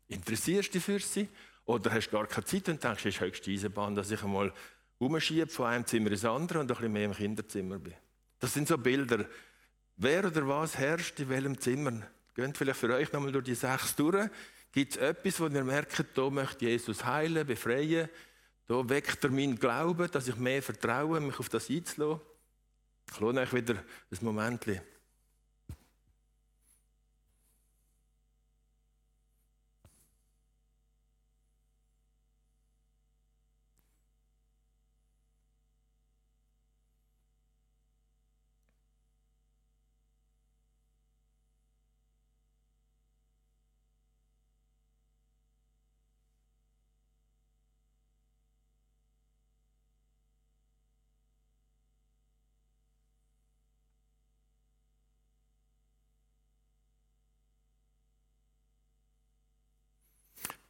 Interessierst 0.08 0.68
du 0.68 0.72
dich 0.72 0.84
für 0.84 1.00
sie? 1.00 1.28
Oder 1.64 1.92
hast 1.92 2.08
du 2.08 2.12
gar 2.12 2.26
keine 2.26 2.44
Zeit 2.44 2.68
und 2.68 2.82
denkst, 2.82 3.06
es 3.06 3.14
ist 3.14 3.20
höchste 3.20 3.50
Eisenbahn, 3.50 3.94
dass 3.94 4.10
ich 4.10 4.22
einmal 4.22 4.52
umschiebe 4.98 5.46
von 5.48 5.66
einem 5.66 5.86
Zimmer 5.86 6.10
ins 6.10 6.24
andere 6.24 6.60
und 6.60 6.70
ein 6.70 6.76
bisschen 6.76 6.92
mehr 6.92 7.04
im 7.06 7.14
Kinderzimmer 7.14 7.78
bin. 7.78 7.94
Das 8.38 8.52
sind 8.52 8.68
so 8.68 8.76
Bilder. 8.76 9.24
Wer 9.96 10.26
oder 10.26 10.46
was 10.46 10.76
herrscht 10.76 11.18
in 11.20 11.28
welchem 11.28 11.58
Zimmer? 11.58 12.02
Geht 12.34 12.58
vielleicht 12.58 12.80
für 12.80 12.92
euch 12.92 13.12
nochmal 13.12 13.32
durch 13.32 13.44
die 13.44 13.54
sechs 13.54 13.94
durch. 13.96 14.28
Gibt 14.74 14.96
es 14.96 15.00
etwas, 15.00 15.38
wo 15.38 15.46
ihr 15.46 15.62
merkt, 15.62 16.04
da 16.14 16.30
möchte 16.30 16.64
Jesus 16.64 17.04
heilen, 17.04 17.46
befreien? 17.46 18.08
Da 18.66 18.88
weckt 18.88 19.22
er 19.22 19.30
meinen 19.30 19.56
Glauben, 19.56 20.10
dass 20.10 20.26
ich 20.26 20.34
mehr 20.34 20.64
vertraue, 20.64 21.20
mich 21.20 21.38
auf 21.38 21.48
das 21.48 21.70
einzulassen? 21.70 22.20
Ich 23.12 23.20
lohne 23.20 23.42
euch 23.42 23.52
wieder 23.52 23.74
ein 23.74 24.18
Moment. 24.20 24.66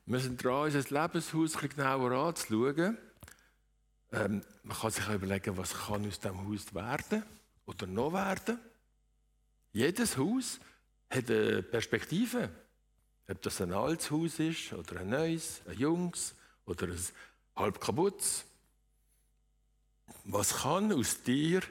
Wir 0.06 0.20
sind 0.20 0.44
dran, 0.44 0.64
unser 0.64 0.80
Lebenshaus 0.80 1.56
ein 1.56 1.68
genauer 1.70 2.12
anzuschauen. 2.12 2.98
Ähm, 4.12 4.42
man 4.62 4.76
kann 4.76 4.90
sich 4.90 5.08
überlegen, 5.08 5.56
was 5.56 5.72
kann 5.72 6.06
aus 6.06 6.20
diesem 6.20 6.46
Haus 6.46 6.74
werden 6.74 7.22
oder 7.64 7.86
noch 7.86 8.12
werden. 8.12 8.58
Jedes 9.72 10.18
Haus 10.18 10.60
hat 11.08 11.30
eine 11.30 11.62
Perspektive. 11.62 12.50
Ob 13.26 13.40
das 13.40 13.62
ein 13.62 13.72
altes 13.72 14.10
Haus 14.10 14.38
ist 14.38 14.74
oder 14.74 15.00
ein 15.00 15.08
neues, 15.08 15.62
ein 15.66 15.78
junges 15.78 16.34
oder 16.66 16.86
ein 16.86 17.00
halb 17.56 17.80
kaputtes. 17.80 18.44
Was 20.24 20.54
kann 20.54 20.92
aus 20.92 21.22
dir 21.22 21.62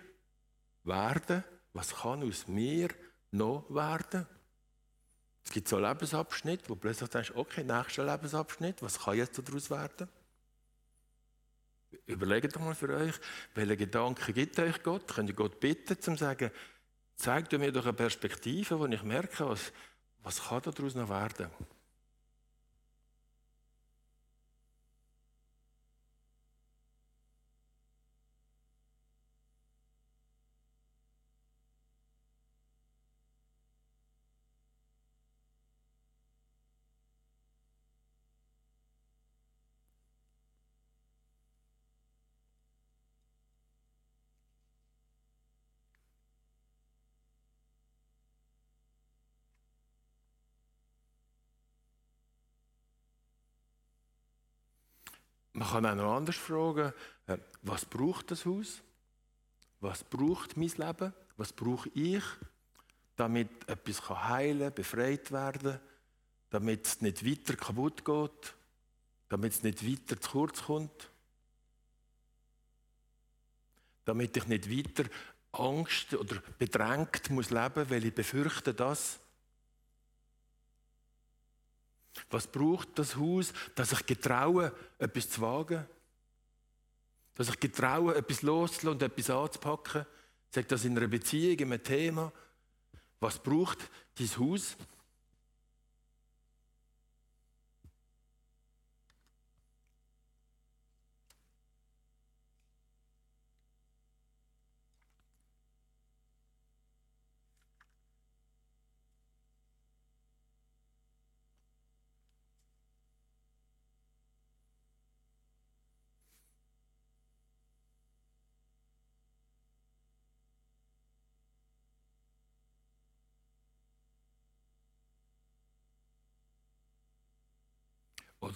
werden? 0.84 1.43
Was 1.74 1.96
kann 1.96 2.28
aus 2.28 2.48
mir 2.48 2.89
noch 3.30 3.69
werden? 3.69 4.26
Es 5.46 5.52
gibt 5.52 5.68
so 5.68 5.78
Lebensabschnitte, 5.78 6.70
wo 6.70 6.76
plötzlich 6.76 7.10
denkst, 7.10 7.32
okay, 7.36 7.64
nächster 7.64 8.06
Lebensabschnitt, 8.06 8.82
was 8.82 9.00
kann 9.00 9.18
jetzt 9.18 9.38
daraus 9.38 9.70
werden? 9.70 10.08
Überlegt 12.06 12.56
doch 12.56 12.62
mal 12.62 12.76
für 12.76 12.90
euch, 12.90 13.16
welche 13.54 13.78
Gedanken 13.78 14.34
gibt 14.34 14.58
euch 14.60 14.82
Gott? 14.84 15.08
Könnt 15.08 15.30
ihr 15.30 15.36
Gott 15.36 15.60
bitten, 15.60 16.00
zu 16.00 16.16
sagen, 16.16 16.52
zeig 17.16 17.52
mir 17.52 17.72
doch 17.72 17.84
eine 17.84 17.94
Perspektive, 17.94 18.80
wo 18.80 18.86
ich 18.86 19.04
merke, 19.04 19.48
was, 19.48 19.72
was 20.24 20.44
kann 20.44 20.62
daraus 20.64 20.96
noch 20.96 21.10
werden? 21.10 21.50
Man 55.71 55.84
kann 55.84 55.99
auch 55.99 56.04
noch 56.04 56.15
anders 56.15 56.36
fragen, 56.36 56.93
äh, 57.28 57.38
was 57.62 57.86
braucht 57.86 58.32
das 58.32 58.45
Haus? 58.45 58.82
Was 59.80 60.04
braucht 60.04 60.58
mein 60.58 60.69
Leben? 60.69 61.13
Was 61.38 61.52
brauche 61.54 61.89
ich, 61.89 62.23
damit 63.15 63.49
etwas 63.67 64.08
heilen 64.10 64.60
kann, 64.60 64.73
befreit 64.73 65.32
werden 65.32 65.80
damit 66.54 66.86
es 66.86 67.02
nicht 67.02 67.26
weiter 67.26 67.56
kaputt 67.56 68.06
geht, 68.06 68.54
damit 69.28 69.54
es 69.54 69.63
nicht 69.63 69.84
weiter 69.84 70.21
zu 70.21 70.30
kurz 70.30 70.62
kommt, 70.62 71.10
damit 74.06 74.38
ich 74.38 74.45
nicht 74.45 74.69
weiter 74.69 75.10
Angst 75.52 76.13
oder 76.13 76.43
bedrängt 76.60 77.32
muss 77.32 77.49
leben, 77.49 77.89
weil 77.89 78.06
ich 78.06 78.13
befürchte 78.13 78.71
das. 78.71 79.19
Was 82.30 82.47
braucht 82.47 82.89
das 82.99 83.15
Haus, 83.15 83.54
dass 83.76 83.91
ich 83.91 84.06
getraue, 84.06 84.73
etwas 84.99 85.30
zu 85.30 85.41
wagen? 85.41 85.86
Dass 87.36 87.49
ich 87.49 87.60
getraue, 87.60 88.15
etwas 88.15 88.41
loszulassen 88.41 88.89
und 88.89 89.02
etwas 89.02 89.30
anzupacken? 89.30 90.06
Sagt 90.52 90.71
das 90.71 90.86
in 90.86 90.97
einer 90.97 91.08
Beziehung, 91.08 91.58
in 91.58 91.73
einem 91.73 91.84
Thema? 91.84 92.32
Was 93.19 93.39
braucht 93.39 93.80
dieses 94.17 94.38
Haus? 94.38 94.76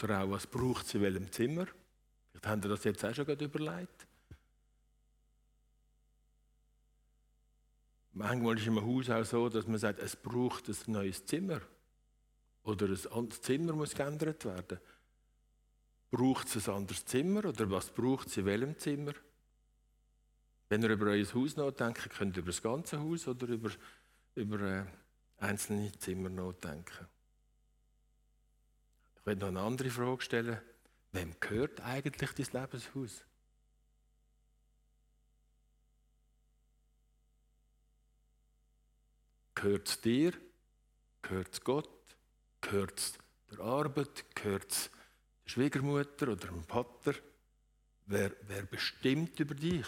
Oder 0.04 0.24
auch, 0.24 0.32
was 0.32 0.48
braucht 0.48 0.86
es 0.86 0.94
in 0.94 1.02
welchem 1.02 1.32
Zimmer? 1.32 1.66
Vielleicht 2.32 2.48
haben 2.48 2.62
Sie 2.62 2.70
das 2.70 2.84
jetzt 2.84 3.04
auch 3.04 3.14
schon 3.14 3.26
überlegt. 3.26 4.08
Manchmal 8.14 8.58
ist 8.58 8.68
im 8.68 8.84
Haus 8.84 9.10
auch 9.10 9.24
so, 9.24 9.50
dass 9.50 9.68
man 9.68 9.78
sagt, 9.78 10.00
es 10.00 10.16
braucht 10.16 10.68
ein 10.68 10.76
neues 10.88 11.26
Zimmer. 11.26 11.62
Oder 12.64 12.88
ein 12.88 13.12
anderes 13.12 13.42
Zimmer 13.42 13.74
muss 13.74 13.94
geändert 13.94 14.44
werden. 14.46 14.80
Braucht 16.10 16.56
es 16.56 16.68
ein 16.68 16.76
anderes 16.76 17.06
Zimmer 17.06 17.46
oder 17.46 17.70
was 17.70 17.90
braucht 17.90 18.28
es 18.28 18.38
in 18.38 18.46
welchem 18.46 18.78
Zimmer? 18.78 19.14
Wenn 20.70 20.82
ihr 20.82 20.90
über 20.90 21.12
euer 21.12 21.26
Haus 21.34 21.56
nachdenkt, 21.56 22.10
könnt 22.10 22.36
ihr 22.36 22.42
über 22.42 22.52
das 22.52 22.62
ganze 22.62 23.00
Haus 23.00 23.28
oder 23.28 23.48
über, 23.48 23.72
über 24.36 24.60
äh, 24.62 24.86
einzelne 25.38 25.92
Zimmer 26.00 26.30
nachdenken. 26.30 27.08
Ich 29.28 29.32
will 29.32 29.40
noch 29.40 29.48
eine 29.50 29.60
andere 29.60 29.90
Frage 29.90 30.22
stellen. 30.22 30.62
Wem 31.12 31.36
gehört 31.42 31.82
eigentlich 31.82 32.32
dein 32.32 32.62
Lebenshaus? 32.62 33.26
Gehört 39.54 39.90
es 39.90 40.00
dir? 40.00 40.32
Gehört 41.22 41.52
es 41.52 41.62
Gott? 41.62 41.90
Gehört 42.62 42.98
es 42.98 43.18
der 43.52 43.60
Arbeit? 43.60 44.34
Gehört 44.34 44.72
es 44.72 44.90
der 45.44 45.50
Schwiegermutter 45.50 46.30
oder 46.30 46.48
dem 46.48 46.64
Vater? 46.64 47.14
Wer, 48.06 48.32
wer 48.44 48.64
bestimmt 48.64 49.38
über 49.42 49.56
dich? 49.56 49.88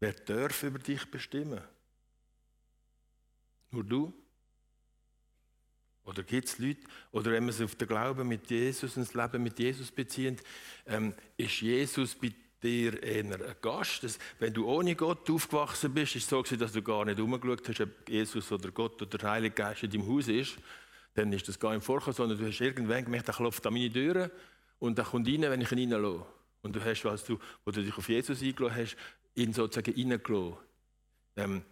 Wer 0.00 0.14
darf 0.14 0.64
über 0.64 0.80
dich 0.80 1.08
bestimmen? 1.08 1.62
Nur 3.70 3.84
du? 3.84 4.12
Oder 6.04 6.22
gibt 6.22 6.48
es 6.48 6.58
Leute, 6.58 6.80
oder 7.12 7.30
wenn 7.30 7.44
man 7.44 7.50
es 7.50 7.60
auf 7.60 7.74
den 7.74 7.86
Glauben 7.86 8.26
mit 8.26 8.50
Jesus 8.50 8.96
und 8.96 9.06
das 9.06 9.14
Leben 9.14 9.42
mit 9.42 9.58
Jesus 9.58 9.90
bezieht, 9.90 10.42
ähm, 10.86 11.14
ist 11.36 11.60
Jesus 11.60 12.14
bei 12.14 12.32
dir 12.62 13.02
eher 13.02 13.24
ein 13.24 13.54
Gast? 13.60 14.02
Das, 14.02 14.18
wenn 14.38 14.52
du 14.52 14.66
ohne 14.66 14.96
Gott 14.96 15.28
aufgewachsen 15.30 15.92
bist, 15.92 16.16
ist 16.16 16.24
es 16.24 16.28
so, 16.30 16.42
dass 16.42 16.72
du 16.72 16.82
gar 16.82 17.04
nicht 17.04 17.20
umgeschaut 17.20 17.68
hast, 17.68 17.80
ob 17.80 18.08
Jesus 18.08 18.50
oder 18.50 18.70
Gott 18.70 19.00
oder 19.02 19.18
der 19.18 19.30
Heilige 19.30 19.54
Geist 19.54 19.82
in 19.82 19.90
deinem 19.90 20.08
Haus 20.08 20.28
ist. 20.28 20.56
Dann 21.14 21.32
ist 21.32 21.48
das 21.48 21.58
gar 21.58 21.74
nicht 21.74 21.84
vorgekommen, 21.84 22.16
sondern 22.16 22.38
du 22.38 22.46
hast 22.46 22.60
irgendwann 22.60 23.04
gemerkt, 23.04 23.28
er 23.28 23.34
klopft 23.34 23.66
an 23.66 23.74
meine 23.74 23.92
Türen 23.92 24.30
und 24.78 24.98
er 24.98 25.04
kommt 25.04 25.28
rein, 25.28 25.42
wenn 25.42 25.60
ich 25.60 25.72
ihn 25.72 25.92
reinlasse. 25.92 26.26
Und 26.62 26.76
du 26.76 26.84
hast, 26.84 27.04
was 27.04 27.24
du, 27.24 27.38
wo 27.64 27.70
du 27.70 27.82
dich 27.82 27.96
auf 27.96 28.08
Jesus 28.08 28.42
eingelassen 28.42 28.76
hast, 28.76 28.96
ihn 29.34 29.52
sozusagen 29.52 29.94
reingelassen. 29.94 30.56
Ähm, 31.36 31.62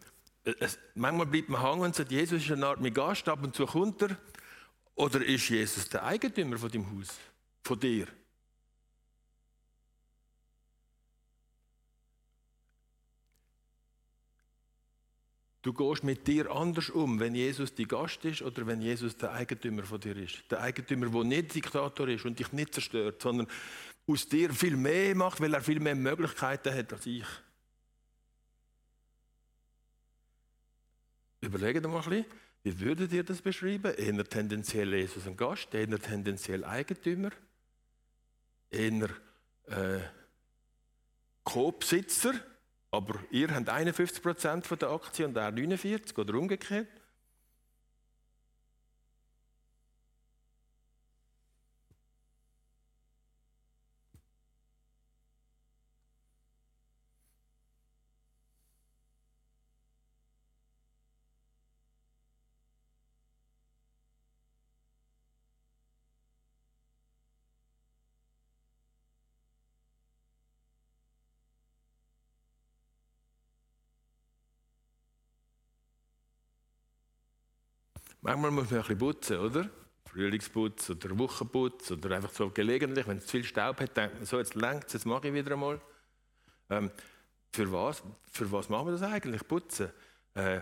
es, 0.61 0.79
manchmal 0.95 1.27
bleibt 1.27 1.49
man 1.49 1.63
hängen 1.63 1.83
und 1.83 1.95
sagt, 1.95 2.11
Jesus 2.11 2.43
ist 2.43 2.51
eine 2.51 2.67
Art 2.67 2.81
mein 2.81 2.95
Gast, 2.95 3.29
ab 3.29 3.43
und 3.43 3.55
zu 3.55 3.67
kommt 3.67 4.03
er. 4.03 4.17
Oder 4.95 5.25
ist 5.25 5.49
Jesus 5.49 5.89
der 5.89 6.05
Eigentümer 6.05 6.59
von 6.59 6.71
dem 6.71 6.85
Haus, 6.91 7.09
von 7.63 7.79
dir? 7.79 8.09
Du 15.63 15.73
gehst 15.73 16.05
mit 16.05 16.27
dir 16.27 16.51
anders 16.51 16.89
um, 16.89 17.21
wenn 17.21 17.35
Jesus 17.35 17.75
die 17.75 17.87
Gast 17.87 18.25
ist 18.25 18.43
oder 18.43 18.67
wenn 18.67 18.81
Jesus 18.81 19.17
der 19.17 19.33
Eigentümer 19.33 19.83
von 19.83 20.01
dir 20.01 20.17
ist. 20.17 20.43
Der 20.51 20.61
Eigentümer, 20.61 21.09
der 21.09 21.25
nicht 21.25 21.55
Diktator 21.55 22.09
ist 22.09 22.25
und 22.25 22.39
dich 22.39 22.53
nicht 22.53 22.75
zerstört, 22.75 23.21
sondern 23.21 23.49
aus 24.07 24.29
dir 24.29 24.51
viel 24.55 24.77
mehr 24.77 25.15
macht, 25.15 25.41
weil 25.41 25.53
er 25.53 25.61
viel 25.61 25.81
mehr 25.81 25.95
Möglichkeiten 25.95 26.73
hat 26.73 26.93
als 26.93 27.07
ich. 27.07 27.27
Überlegt 31.41 31.87
mal 31.87 31.97
ein 31.97 32.09
bisschen, 32.09 32.25
wie 32.65 32.81
würdet 32.81 33.13
ihr 33.13 33.23
das 33.23 33.41
beschreiben? 33.41 33.95
Eher 33.95 34.25
tendenziell 34.25 34.93
Jesus 34.95 35.27
ein 35.27 35.37
Gast, 35.37 35.73
eher 35.75 35.99
tendenziell 35.99 36.65
Eigentümer, 36.65 37.31
eher 38.71 39.09
äh, 39.67 40.01
Co-Besitzer, 41.45 42.35
aber 42.91 43.15
ihr 43.31 43.55
habt 43.55 43.71
51% 43.71 44.77
der 44.77 44.91
Aktien 44.91 45.31
und 45.31 45.37
er 45.37 45.51
49% 45.51 46.19
oder 46.19 46.35
umgekehrt. 46.35 46.89
Manchmal 78.29 78.51
muss 78.51 78.71
man 78.71 78.81
ein 78.81 78.83
bisschen 78.83 78.99
putzen, 78.99 79.39
oder? 79.39 79.71
Frühlingsputz 80.05 80.91
oder 80.91 81.19
Wochenputz 81.19 81.91
oder 81.93 82.15
einfach 82.15 82.31
so 82.31 82.51
gelegentlich, 82.51 83.07
wenn 83.07 83.17
es 83.17 83.25
zu 83.25 83.31
viel 83.31 83.45
Staub 83.45 83.81
hat, 83.81 83.97
denkt 83.97 84.17
man 84.17 84.27
so, 84.27 84.37
jetzt 84.37 84.55
längt 84.55 84.85
es, 84.87 84.93
jetzt 84.93 85.07
mache 85.07 85.29
ich 85.29 85.33
wieder 85.33 85.53
einmal. 85.53 85.81
Ähm, 86.69 86.91
für, 87.51 87.73
was, 87.73 88.03
für 88.31 88.53
was 88.53 88.69
machen 88.69 88.89
wir 88.89 88.93
das 88.93 89.03
eigentlich, 89.03 89.49
putzen? 89.49 89.89
Äh, 90.35 90.61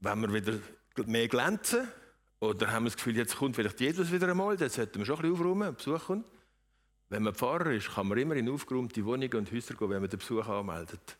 wenn 0.00 0.20
wir 0.22 0.32
wieder 0.32 0.58
mehr 1.04 1.28
glänzen 1.28 1.86
oder 2.40 2.72
haben 2.72 2.84
wir 2.84 2.90
das 2.90 2.96
Gefühl, 2.96 3.18
jetzt 3.18 3.36
kommt 3.36 3.56
vielleicht 3.56 3.80
Jesus 3.80 4.10
wieder 4.10 4.30
einmal, 4.30 4.56
dann 4.56 4.70
sollten 4.70 4.98
wir 4.98 5.04
schon 5.04 5.16
ein 5.16 5.22
bisschen 5.30 5.34
aufräumen, 5.34 5.74
Besuch 5.74 6.06
kommt. 6.06 6.26
Wenn 7.10 7.22
man 7.22 7.34
Pfarrer 7.34 7.72
ist, 7.72 7.94
kann 7.94 8.08
man 8.08 8.16
immer 8.16 8.34
in 8.34 8.48
aufgeräumte 8.48 9.04
Wohnungen 9.04 9.34
und 9.34 9.52
Häuser 9.52 9.74
gehen, 9.74 9.90
wenn 9.90 10.00
man 10.00 10.08
den 10.08 10.18
Besuch 10.18 10.48
anmeldet. 10.48 11.18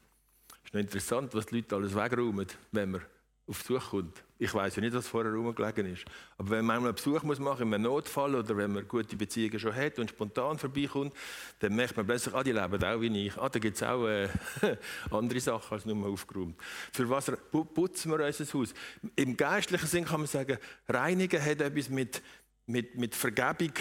Es 0.49 0.65
ist 0.65 0.73
noch 0.73 0.81
interessant, 0.81 1.35
was 1.35 1.45
die 1.45 1.57
Leute 1.57 1.77
alles 1.77 1.95
wegräumen, 1.95 2.47
wenn 2.73 2.91
man 2.91 3.03
auf 3.47 3.59
Besuch 3.63 3.91
kommt. 3.91 4.25
Ich 4.39 4.53
weiß 4.53 4.77
ja 4.77 4.83
nicht, 4.83 4.95
was 4.95 5.07
vorher 5.07 5.33
rumgelegen 5.33 5.93
ist. 5.93 6.05
Aber 6.39 6.51
wenn 6.51 6.65
man 6.65 6.79
einen 6.79 6.95
Besuch 6.95 7.23
muss 7.23 7.39
machen 7.39 7.69
in 7.69 7.75
einem 7.75 7.85
Notfall 7.85 8.35
oder 8.35 8.57
wenn 8.57 8.73
man 8.73 8.89
gute 8.89 9.17
Beziehungen 9.17 9.59
schon 9.59 9.75
hat 9.75 9.99
und 9.99 10.11
spontan 10.11 10.59
vorbeikommt, 10.59 11.15
dann 11.59 11.75
merkt 11.75 11.97
man 11.97 12.07
plötzlich, 12.07 12.35
ah, 12.35 12.43
die 12.43 12.53
leben 12.53 12.85
auch 12.85 13.01
wie 13.01 13.27
ich. 13.27 13.37
Ah, 13.37 13.49
da 13.49 13.59
gibt 13.59 13.77
es 13.77 13.83
auch 13.83 14.07
äh, 14.07 14.29
andere 15.11 15.41
Sachen 15.41 15.75
als 15.75 15.85
nur 15.85 16.07
aufgeräumt. 16.07 16.57
Für 16.93 17.09
was 17.09 17.31
putzen 17.75 18.13
wir 18.13 18.25
unser 18.25 18.45
Haus? 18.59 18.75
Im 19.15 19.37
geistlichen 19.37 19.87
Sinn 19.87 20.05
kann 20.05 20.21
man 20.21 20.27
sagen, 20.27 20.59
Reinigen 20.89 21.43
hat 21.43 21.61
etwas 21.61 21.91
mit, 21.91 22.23
mit, 22.67 22.97
mit 22.97 23.15
Vergebung 23.15 23.73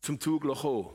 zum 0.00 0.20
Zug 0.20 0.42
gekommen. 0.42 0.90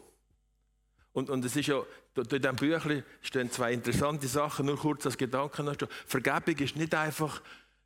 Und, 1.13 1.30
und 1.30 1.43
es 1.43 1.56
ist 1.56 1.67
ja, 1.67 1.82
in 2.15 2.24
diesem 2.24 2.56
Büchlein 2.56 3.04
stehen 3.21 3.52
zwei 3.52 3.74
interessante 3.74 4.28
Sachen, 4.28 4.65
nur 4.65 4.78
kurz 4.78 5.06
als 5.06 5.17
Gedanken. 5.17 5.69
Vergebung 6.06 6.58
ist 6.58 6.76
nicht 6.76 6.93
einfach 6.95 7.41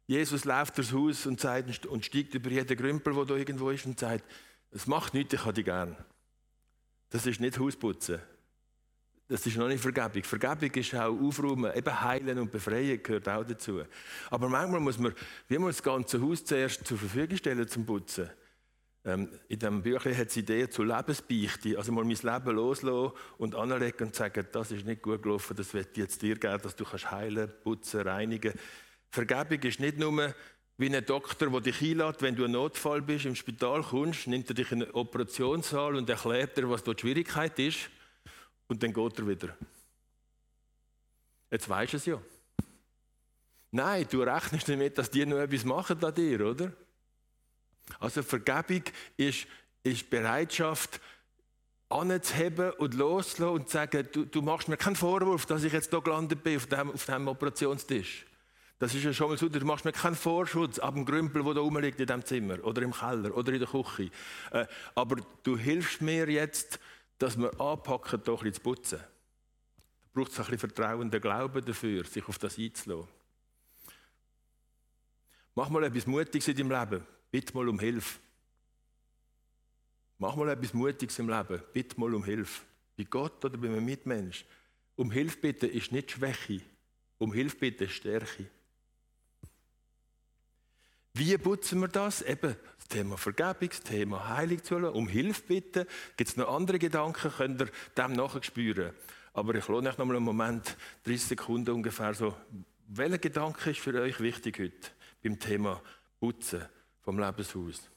Jesus 0.08 0.46
läuft 0.46 0.78
durchs 0.78 0.94
Haus 0.94 1.26
und, 1.26 1.39
sagt, 1.39 1.86
und 1.86 2.06
steigt 2.06 2.36
über 2.36 2.50
jeden 2.50 2.78
Grümpel, 2.78 3.13
der 3.13 3.26
da 3.26 3.36
irgendwo 3.36 3.70
ist, 3.72 3.86
und 3.86 4.00
sagt, 4.00 4.24
es 4.72 4.88
macht 4.88 5.13
nichts, 5.13 5.34
ich 5.34 5.41
habe 5.41 5.54
dich 5.54 5.65
gern. 5.65 5.96
Das 7.10 7.26
ist 7.26 7.39
nicht 7.39 7.58
Hausputzen. 7.60 8.20
Das 9.28 9.46
ist 9.48 9.58
noch 9.58 9.68
nicht 9.68 9.82
Vergebung. 9.82 10.24
Vergebung 10.24 10.72
ist 10.72 10.94
auch 10.94 11.20
Aufräumen, 11.20 11.74
eben 11.74 12.02
Heilen 12.02 12.38
und 12.38 12.52
Befreien 12.52 13.02
gehört 13.02 13.28
auch 13.28 13.44
dazu. 13.44 13.82
Aber 14.30 14.50
manchmal 14.50 14.80
muss 14.80 15.00
man, 15.00 15.15
wie 15.48 15.58
man 15.58 15.70
das 15.70 15.82
ganze 15.82 16.22
Haus 16.22 16.46
zuerst 16.46 16.86
zur 16.86 16.98
Verfügung 16.98 17.38
stellen 17.38 17.68
zum 17.68 17.86
Putzen. 17.86 18.30
Ähm, 19.04 19.30
in 19.48 19.60
diesem 19.60 19.82
Büchlein 19.82 20.18
hat 20.18 20.28
es 20.28 20.38
Ideen 20.38 20.70
zu 20.70 20.84
Lebensbeichte, 20.84 21.78
also 21.78 21.91
mal 21.91 22.04
mein 22.04 22.18
Leben 22.18 22.56
loslassen 22.56 23.13
und 23.38 23.56
anlegen 23.56 24.08
und 24.08 24.15
sagen, 24.15 24.48
das 24.52 24.72
ist 24.72 24.86
nicht 24.86 25.02
gut 25.02 25.24
gelaufen, 25.24 25.56
das 25.56 25.74
wird 25.74 25.96
jetzt 25.98 26.22
dir 26.22 26.36
geben, 26.36 26.62
dass 26.62 26.76
du 26.76 26.86
kannst 26.86 27.12
heilen, 27.12 27.52
putzen, 27.63 28.02
reinigen. 28.02 28.54
Vergebung 29.15 29.60
ist 29.63 29.80
nicht 29.80 29.97
nur 29.97 30.36
wie 30.78 30.93
ein 30.93 31.06
Doktor, 31.06 31.49
der 31.49 31.62
dich 31.62 31.82
einlädt, 31.82 32.21
wenn 32.21 32.36
du 32.36 32.43
ein 32.43 32.51
Notfall 32.51 33.01
bist, 33.01 33.25
im 33.25 33.36
Spital 33.36 33.82
kommst, 33.82 34.28
nimmt 34.28 34.49
er 34.49 34.56
dich 34.56 34.71
in 34.71 34.84
einen 34.84 34.91
Operationssaal 34.91 35.95
und 35.95 36.10
erklärt 36.10 36.58
dir, 36.58 36.69
was 36.69 36.84
dort 36.84 36.97
die 36.97 37.01
Schwierigkeit 37.01 37.58
ist 37.60 37.89
und 38.67 38.84
dann 38.84 38.93
geht 38.93 39.17
er 39.17 39.28
wieder. 39.28 39.58
Jetzt 41.49 41.69
weisst 41.69 41.93
du 41.93 41.97
es 41.97 42.06
ja. 42.06 42.21
Nein, 43.71 44.06
du 44.10 44.21
rechnest 44.21 44.67
damit, 44.67 44.97
dass 44.97 45.10
die 45.10 45.25
noch 45.25 45.38
etwas 45.38 45.63
machen 45.63 46.04
an 46.04 46.13
dir, 46.13 46.45
oder? 46.45 46.73
Also 47.99 48.23
Vergebung 48.23 48.84
ist, 49.15 49.47
ist 49.84 50.10
Bereitschaft, 50.10 50.99
anzuheben 51.88 52.71
und 52.71 52.95
loszulassen 52.95 53.56
und 53.56 53.69
zu 53.69 53.73
sagen, 53.73 54.08
du, 54.12 54.25
du 54.25 54.41
machst 54.41 54.67
mir 54.67 54.78
keinen 54.78 54.95
Vorwurf, 54.95 55.45
dass 55.45 55.63
ich 55.63 55.71
jetzt 55.71 55.91
hier 55.91 56.01
gelandet 56.01 56.43
bin 56.43 56.58
auf 56.58 56.65
dem, 56.65 56.91
auf 56.91 57.06
dem 57.06 57.28
Operationstisch. 57.28 58.25
Das 58.77 58.93
ist 58.93 59.03
ja 59.03 59.13
schon 59.13 59.29
mal 59.29 59.38
so, 59.38 59.47
du 59.47 59.65
machst 59.65 59.85
mir 59.85 59.93
keinen 59.93 60.15
Vorschutz 60.15 60.79
ab 60.79 60.95
dem 60.95 61.05
Grümpel, 61.05 61.43
der 61.43 61.53
da 61.53 61.61
rumliegt 61.61 61.99
in 61.99 62.07
diesem 62.07 62.25
Zimmer 62.25 62.61
oder 62.63 62.81
im 62.81 62.91
Keller 62.91 63.35
oder 63.35 63.53
in 63.53 63.59
der 63.59 63.69
Küche. 63.69 64.11
Äh, 64.51 64.65
aber 64.95 65.17
du 65.43 65.57
hilfst 65.57 66.01
mir 66.01 66.29
jetzt, 66.29 66.79
dass 67.17 67.38
wir 67.38 67.59
anpacken, 67.59 68.21
hier 68.23 68.33
ein 68.33 68.39
bisschen 68.39 68.53
zu 68.53 68.61
putzen. 68.61 68.99
Da 68.99 69.05
braucht 70.13 70.31
es 70.31 70.39
ein 70.39 70.45
bisschen 70.45 70.59
Vertrauen, 70.59 71.09
den 71.09 71.21
Glauben 71.21 71.63
dafür, 71.63 72.03
sich 72.03 72.27
auf 72.27 72.38
das 72.38 72.57
einzulassen. 72.57 73.07
Mach 75.55 75.69
mal 75.69 75.85
etwas 75.85 76.05
Mutiges 76.05 76.47
in 76.49 76.57
deinem 76.57 76.71
Leben. 76.71 77.05
Bitte 77.31 77.53
mal 77.53 77.69
um 77.69 77.79
Hilfe. 77.79 78.19
Mach 80.17 80.35
mal 80.35 80.49
etwas 80.49 80.73
Mutiges 80.73 81.17
im 81.19 81.29
Leben. 81.29 81.61
Bitte 81.71 81.97
mal 81.97 82.13
um 82.13 82.25
Hilfe. 82.25 82.61
Bei 82.97 83.05
Gott 83.05 83.43
oder 83.45 83.57
bei 83.57 83.67
einem 83.67 83.85
Mitmensch. 83.85 84.45
Um 84.97 85.11
Hilfe 85.11 85.38
bitten 85.38 85.69
ist 85.69 85.93
nicht 85.93 86.11
Schwäche. 86.11 86.61
Um 87.17 87.31
Hilfe 87.31 87.55
bitten 87.55 87.85
ist 87.85 87.93
Stärke. 87.93 88.49
Wie 91.17 91.38
putzen 91.38 91.80
wir 91.80 91.88
das? 91.88 92.21
Eben 92.21 92.56
das 92.78 92.88
Thema 92.89 93.17
Vergebung, 93.17 93.69
das 93.69 93.82
Thema 93.82 94.28
Heilung 94.28 94.63
zu 94.63 94.78
lassen, 94.78 94.95
um 94.95 95.08
Hilfe 95.08 95.43
bitten. 95.47 95.86
Gibt 96.17 96.30
es 96.30 96.36
noch 96.36 96.54
andere 96.54 96.78
Gedanken, 96.78 97.32
könnt 97.32 97.62
ihr 97.62 97.69
dem 97.97 98.13
nachspüren. 98.13 98.91
Aber 99.34 99.56
ich 99.56 99.67
lohne 99.67 99.89
euch 99.89 99.97
noch 99.97 100.06
mal 100.06 100.17
einen 100.17 100.25
Moment, 100.25 100.75
30 101.06 101.21
Sekunden 101.21 101.71
ungefähr 101.71 102.13
so. 102.13 102.36
Welcher 102.88 103.17
Gedanke 103.17 103.71
ist 103.71 103.80
für 103.80 103.99
euch 103.99 104.19
wichtig 104.19 104.60
heute 104.60 104.91
beim 105.23 105.39
Thema 105.39 105.82
Putzen? 106.19 106.65
vom 107.06 107.19
Lebenshaus. 107.19 107.89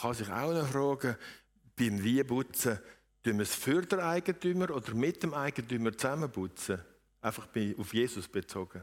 Kann 0.00 0.14
sich 0.14 0.28
auch 0.28 0.52
noch 0.52 0.66
fragen, 0.66 1.16
beim 1.76 2.02
Wieputzen, 2.02 2.78
tun 3.22 3.38
wir 3.38 3.42
es 3.42 3.54
für 3.54 3.82
den 3.82 4.00
Eigentümer 4.00 4.70
oder 4.70 4.94
mit 4.94 5.22
dem 5.22 5.34
Eigentümer 5.34 5.96
zusammen 5.96 6.30
putzen? 6.30 6.80
Einfach 7.20 7.48
auf 7.78 7.94
Jesus 7.94 8.28
bezogen. 8.28 8.82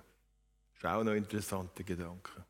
Das 0.73 0.83
ist 0.83 0.85
auch 0.85 1.03
noch 1.03 1.11
ein 1.11 1.17
interessanter 1.17 1.83
Gedanke. 1.83 2.45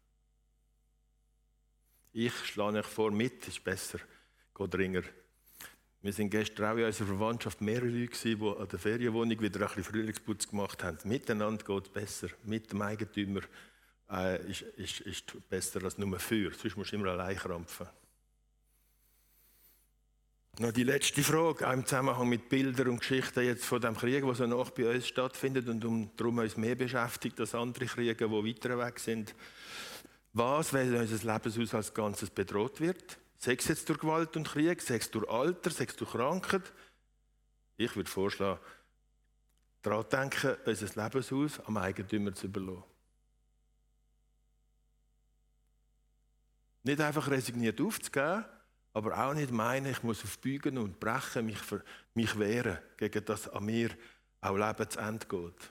Ich 2.11 2.33
schlage 2.45 2.79
euch 2.79 2.85
vor, 2.85 3.11
mit 3.11 3.47
ist 3.47 3.63
besser. 3.63 3.99
Geht 4.55 4.75
ringer. 4.75 5.03
Wir 6.01 6.13
sind 6.13 6.29
gestern 6.29 6.65
auch 6.65 6.77
in 6.77 6.85
unserer 6.85 7.07
Verwandtschaft 7.07 7.61
mehrere 7.61 7.87
Leute, 7.87 8.35
die 8.35 8.43
an 8.43 8.67
der 8.67 8.79
Ferienwohnung 8.79 9.39
wieder 9.39 9.59
ein 9.61 9.67
bisschen 9.67 9.83
Frühlingsputz 9.83 10.47
gemacht 10.47 10.83
haben. 10.83 10.97
Miteinander 11.03 11.63
geht 11.63 11.87
es 11.87 11.89
besser. 11.89 12.29
Mit 12.43 12.71
dem 12.71 12.81
Eigentümer 12.81 13.41
äh, 14.09 14.49
ist, 14.49 14.61
ist, 14.61 15.01
ist 15.01 15.49
besser 15.49 15.83
als 15.83 15.97
nur 15.97 16.19
für. 16.19 16.51
Sonst 16.53 16.75
musst 16.75 16.91
du 16.91 16.95
immer 16.95 17.09
allein 17.09 17.35
krampfen. 17.35 17.87
Noch 20.59 20.71
die 20.71 20.83
letzte 20.83 21.21
Frage, 21.21 21.67
auch 21.67 21.73
im 21.73 21.85
Zusammenhang 21.85 22.29
mit 22.29 22.49
Bildern 22.49 22.87
und 22.87 22.99
Geschichten 22.99 23.41
jetzt 23.41 23.63
von 23.63 23.79
dem 23.79 23.95
Krieg, 23.95 24.23
der 24.25 24.33
so 24.33 24.47
nach 24.47 24.71
bei 24.71 24.89
uns 24.89 25.07
stattfindet 25.07 25.67
und 25.67 25.85
um, 25.85 26.09
darum 26.17 26.39
uns 26.39 26.57
mehr 26.57 26.73
beschäftigt 26.73 27.39
als 27.39 27.53
andere 27.53 27.85
Kriege, 27.85 28.15
die 28.15 28.23
weiter 28.31 28.79
weg 28.79 28.99
sind. 28.99 29.35
Was, 30.33 30.73
wenn 30.73 30.95
unser 30.95 31.33
Lebenshaus 31.33 31.75
als 31.75 31.93
Ganzes 31.93 32.31
bedroht 32.31 32.81
wird? 32.81 33.19
Sei 33.37 33.53
es 33.53 33.67
jetzt 33.67 33.87
durch 33.87 33.99
Gewalt 33.99 34.35
und 34.35 34.47
Krieg, 34.47 34.81
sei 34.81 34.95
es 34.95 35.11
durch 35.11 35.29
Alter, 35.29 35.69
sei 35.69 35.85
es 35.85 35.95
durch 35.95 36.09
Krankheit? 36.09 36.73
Ich 37.77 37.95
würde 37.95 38.09
vorschlagen, 38.09 38.59
daran 39.83 40.09
denken, 40.11 40.55
unser 40.65 41.03
Lebenshaus 41.03 41.59
am 41.67 41.77
Eigentümer 41.77 42.33
zu 42.33 42.47
überlassen. 42.47 42.83
Nicht 46.81 46.99
einfach 46.99 47.29
resigniert 47.29 47.79
aufzugeben, 47.79 48.45
aber 48.97 49.15
auch 49.15 49.35
nicht 49.35 49.51
meinen, 49.51 49.91
ich 49.91 50.01
muss 50.01 50.23
auf 50.23 50.39
Bügen 50.39 50.79
und 50.79 50.99
Brechen 50.99 51.45
mich, 51.45 51.59
für, 51.59 51.83
mich 52.15 52.39
wehren, 52.39 52.79
gegen 52.97 53.23
das 53.23 53.47
an 53.47 53.63
mir 53.63 53.91
auch 54.41 54.57
Leben 54.57 54.89
zu 54.89 54.99
Ende 54.99 55.27
geht. 55.27 55.69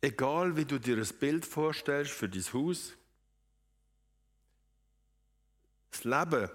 Egal 0.00 0.56
wie 0.56 0.64
du 0.64 0.80
dir 0.80 0.96
ein 0.96 1.18
Bild 1.20 1.44
vorstellst 1.44 2.12
für 2.12 2.30
dein 2.30 2.42
Haus, 2.54 2.94
das 5.90 6.04
Leben 6.04 6.50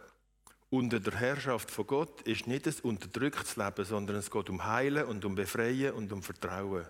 unter 0.70 1.00
der 1.00 1.16
Herrschaft 1.16 1.72
von 1.72 1.88
Gott 1.88 2.22
ist 2.24 2.48
nicht 2.48 2.68
ein 2.68 2.76
unterdrücktes 2.84 3.56
Leben, 3.56 3.86
sondern 3.86 4.18
es 4.18 4.30
geht 4.30 4.50
um 4.50 4.66
Heilen 4.66 5.06
und 5.06 5.24
um 5.24 5.36
Befreien 5.36 5.94
und 5.94 6.12
um 6.12 6.22
Vertrauen. 6.22 6.86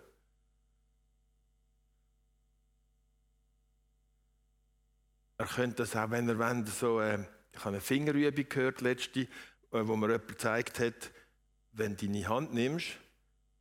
Er 5.37 5.45
könnte 5.45 5.77
das 5.77 5.95
auch, 5.95 6.09
wenn 6.09 6.27
er 6.27 6.39
wenn 6.39 6.65
so, 6.65 6.99
äh, 6.99 7.23
ich 7.53 7.59
habe 7.59 7.69
eine 7.69 7.81
Fingerübung 7.81 8.49
gehört 8.49 8.81
letzte, 8.81 9.21
äh, 9.21 9.27
wo 9.71 9.95
mir 9.95 10.07
jemand 10.07 10.27
gezeigt 10.29 10.79
hat, 10.79 11.11
wenn 11.73 11.95
du 11.95 12.07
deine 12.07 12.27
Hand 12.27 12.55
nimmst 12.55 12.97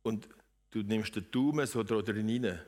und 0.01 0.27
du 0.71 0.79
nimmst 0.79 1.15
den 1.15 1.29
Daumen 1.29 1.67
so 1.67 1.83
da 1.83 1.97
rein 1.97 2.59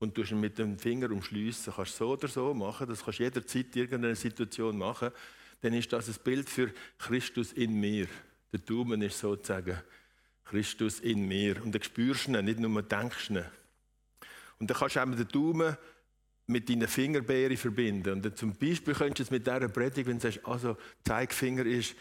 und 0.00 0.18
du 0.18 0.22
ihn 0.22 0.38
mit 0.38 0.58
dem 0.58 0.78
Finger 0.78 1.10
umschliessen, 1.10 1.72
kannst 1.74 1.96
so 1.96 2.10
oder 2.10 2.28
so 2.28 2.52
machen, 2.52 2.86
das 2.86 3.02
kannst 3.02 3.20
du 3.20 3.22
jederzeit 3.22 3.74
in 3.74 3.82
irgendeiner 3.82 4.14
Situation 4.14 4.76
machen 4.76 5.12
dann 5.60 5.72
ist 5.72 5.92
das 5.92 6.08
ein 6.08 6.16
Bild 6.22 6.48
für 6.48 6.72
Christus 6.98 7.52
in 7.52 7.78
mir. 7.78 8.06
Der 8.52 8.60
Daumen 8.60 9.02
ist 9.02 9.18
sozusagen 9.18 9.78
Christus 10.44 11.00
in 11.00 11.26
mir. 11.26 11.62
Und 11.62 11.74
dann 11.74 11.82
spürst 11.82 12.28
du 12.28 12.32
ihn, 12.32 12.44
nicht 12.44 12.58
nur 12.58 12.82
denkst 12.82 13.28
du 13.28 13.34
ihn. 13.34 13.44
Und 14.58 14.70
dann 14.70 14.76
kannst 14.76 14.96
du 14.96 15.00
auch 15.00 15.04
den 15.04 15.28
Daumen 15.28 15.76
mit 16.46 16.68
deinen 16.68 16.88
Fingerbeeren 16.88 17.56
verbinden. 17.56 18.12
Und 18.12 18.38
zum 18.38 18.54
Beispiel 18.54 18.94
könntest 18.94 19.18
du 19.18 19.22
es 19.24 19.30
mit 19.30 19.46
dieser 19.46 19.68
Predigt, 19.68 20.08
wenn 20.08 20.18
du 20.18 20.22
sagst, 20.22 20.44
also 20.46 20.76
Zeigefinger 21.04 21.66
ist 21.66 21.94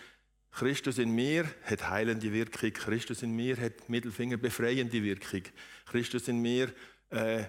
Christus 0.52 0.98
in 0.98 1.14
mir, 1.14 1.46
hat 1.64 1.90
heilende 1.90 2.32
Wirkung. 2.32 2.72
Christus 2.72 3.22
in 3.22 3.36
mir 3.36 3.58
hat 3.58 3.90
Mittelfinger 3.90 4.38
befreiende 4.38 5.04
Wirkung. 5.04 5.44
Christus 5.86 6.28
in 6.30 6.42
mir 6.42 6.70
äh, 7.10 7.44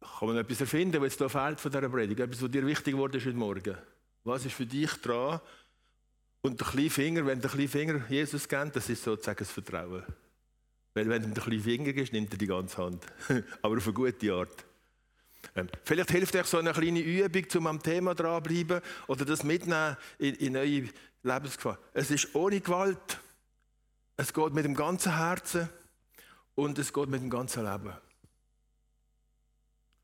kann 0.00 0.28
man 0.28 0.36
etwas 0.36 0.60
erfinden, 0.60 1.00
was 1.00 1.16
da 1.16 1.28
fehlt 1.28 1.60
von 1.60 1.70
dieser 1.70 1.88
Predigt. 1.88 2.20
Etwas, 2.20 2.42
was 2.42 2.50
dir 2.50 2.66
wichtig 2.66 2.94
ist 2.94 3.26
heute 3.26 3.32
Morgen. 3.32 3.76
Was 4.24 4.44
ist 4.44 4.54
für 4.54 4.66
dich 4.66 4.92
dran? 4.94 5.40
Und 6.42 6.60
der 6.60 6.66
kleine 6.66 6.90
Finger, 6.90 7.26
wenn 7.26 7.40
der 7.40 7.50
kleine 7.50 7.68
Finger 7.68 8.02
Jesus 8.08 8.48
kennt, 8.48 8.74
das 8.76 8.88
ist 8.88 9.02
sozusagen 9.02 9.38
das 9.38 9.50
Vertrauen. 9.50 10.02
Weil 10.94 11.08
wenn 11.08 11.22
du 11.22 11.28
ihm 11.28 11.34
den 11.34 11.44
kleinen 11.44 11.62
Finger 11.62 11.92
gibst, 11.92 12.12
nimmt 12.12 12.32
er 12.32 12.38
die 12.38 12.46
ganze 12.46 12.76
Hand. 12.78 13.04
Aber 13.62 13.76
auf 13.76 13.84
eine 13.84 13.94
gute 13.94 14.32
Art. 14.32 14.64
Ähm, 15.54 15.68
vielleicht 15.84 16.10
hilft 16.10 16.36
euch 16.36 16.46
so 16.46 16.58
eine 16.58 16.72
kleine 16.72 17.00
Übung, 17.00 17.46
um 17.56 17.66
am 17.66 17.82
Thema 17.82 18.14
dranbleiben 18.14 18.80
oder 19.06 19.24
das 19.24 19.42
mitnehmen 19.42 19.96
in, 20.18 20.34
in 20.36 20.52
neue 20.52 20.88
Lebensgefahr. 21.22 21.78
Es 21.92 22.10
ist 22.10 22.34
ohne 22.34 22.60
Gewalt. 22.60 23.20
Es 24.16 24.32
geht 24.32 24.52
mit 24.52 24.64
dem 24.64 24.74
ganzen 24.74 25.16
Herzen 25.16 25.68
und 26.54 26.78
es 26.78 26.92
geht 26.92 27.08
mit 27.08 27.22
dem 27.22 27.30
ganzen 27.30 27.64
Leben. 27.64 27.94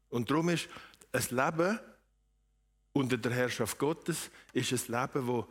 Und 0.08 0.30
darum 0.30 0.48
ist 0.48 0.68
ein 1.12 1.24
Leben 1.30 1.78
unter 2.92 3.16
der 3.16 3.32
Herrschaft 3.32 3.78
Gottes 3.78 4.30
ist 4.52 4.72
ein 4.72 5.00
Leben, 5.00 5.26
wo, 5.26 5.46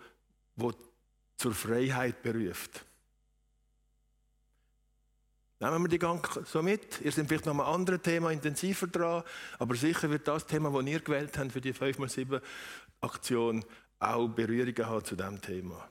wo 0.55 0.73
zur 1.37 1.53
Freiheit 1.53 2.21
beruft. 2.21 2.83
Nehmen 5.59 5.81
wir 5.81 5.89
die 5.89 5.97
Gedanken 5.97 6.45
so 6.45 6.61
mit. 6.61 7.01
Ihr 7.01 7.11
seid 7.11 7.27
vielleicht 7.27 7.47
noch 7.47 7.55
ein 7.55 7.61
anderes 7.61 8.01
Thema 8.01 8.31
intensiver 8.31 8.87
dran, 8.87 9.23
aber 9.57 9.75
sicher 9.75 10.09
wird 10.09 10.27
das 10.27 10.45
Thema, 10.45 10.69
das 10.69 10.87
ihr 10.87 10.99
gewählt 10.99 11.35
habt 11.37 11.51
für 11.51 11.61
die 11.61 11.73
5x7 11.73 12.41
Aktion, 13.01 13.65
auch 13.99 14.27
Berührungen 14.27 14.85
haben 14.85 15.03
zu 15.03 15.15
diesem 15.15 15.41
Thema. 15.41 15.89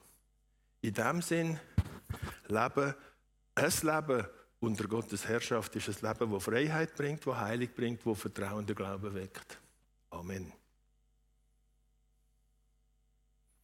In 0.83 0.95
dem 0.95 1.21
Sinn, 1.21 1.59
Leben, 2.47 2.95
ein 3.57 3.73
Leben 3.83 4.27
unter 4.61 4.87
Gottes 4.87 5.27
Herrschaft 5.27 5.75
ist 5.75 5.89
ein 5.89 6.09
Leben, 6.09 6.33
das 6.33 6.45
Freiheit 6.45 6.95
bringt, 6.95 7.27
das 7.27 7.37
Heilig 7.37 7.75
bringt, 7.75 8.07
das 8.07 8.21
Vertrauen 8.21 8.59
und 8.59 8.77
Glauben 8.77 9.15
weckt. 9.15 9.59
Amen. 10.11 10.53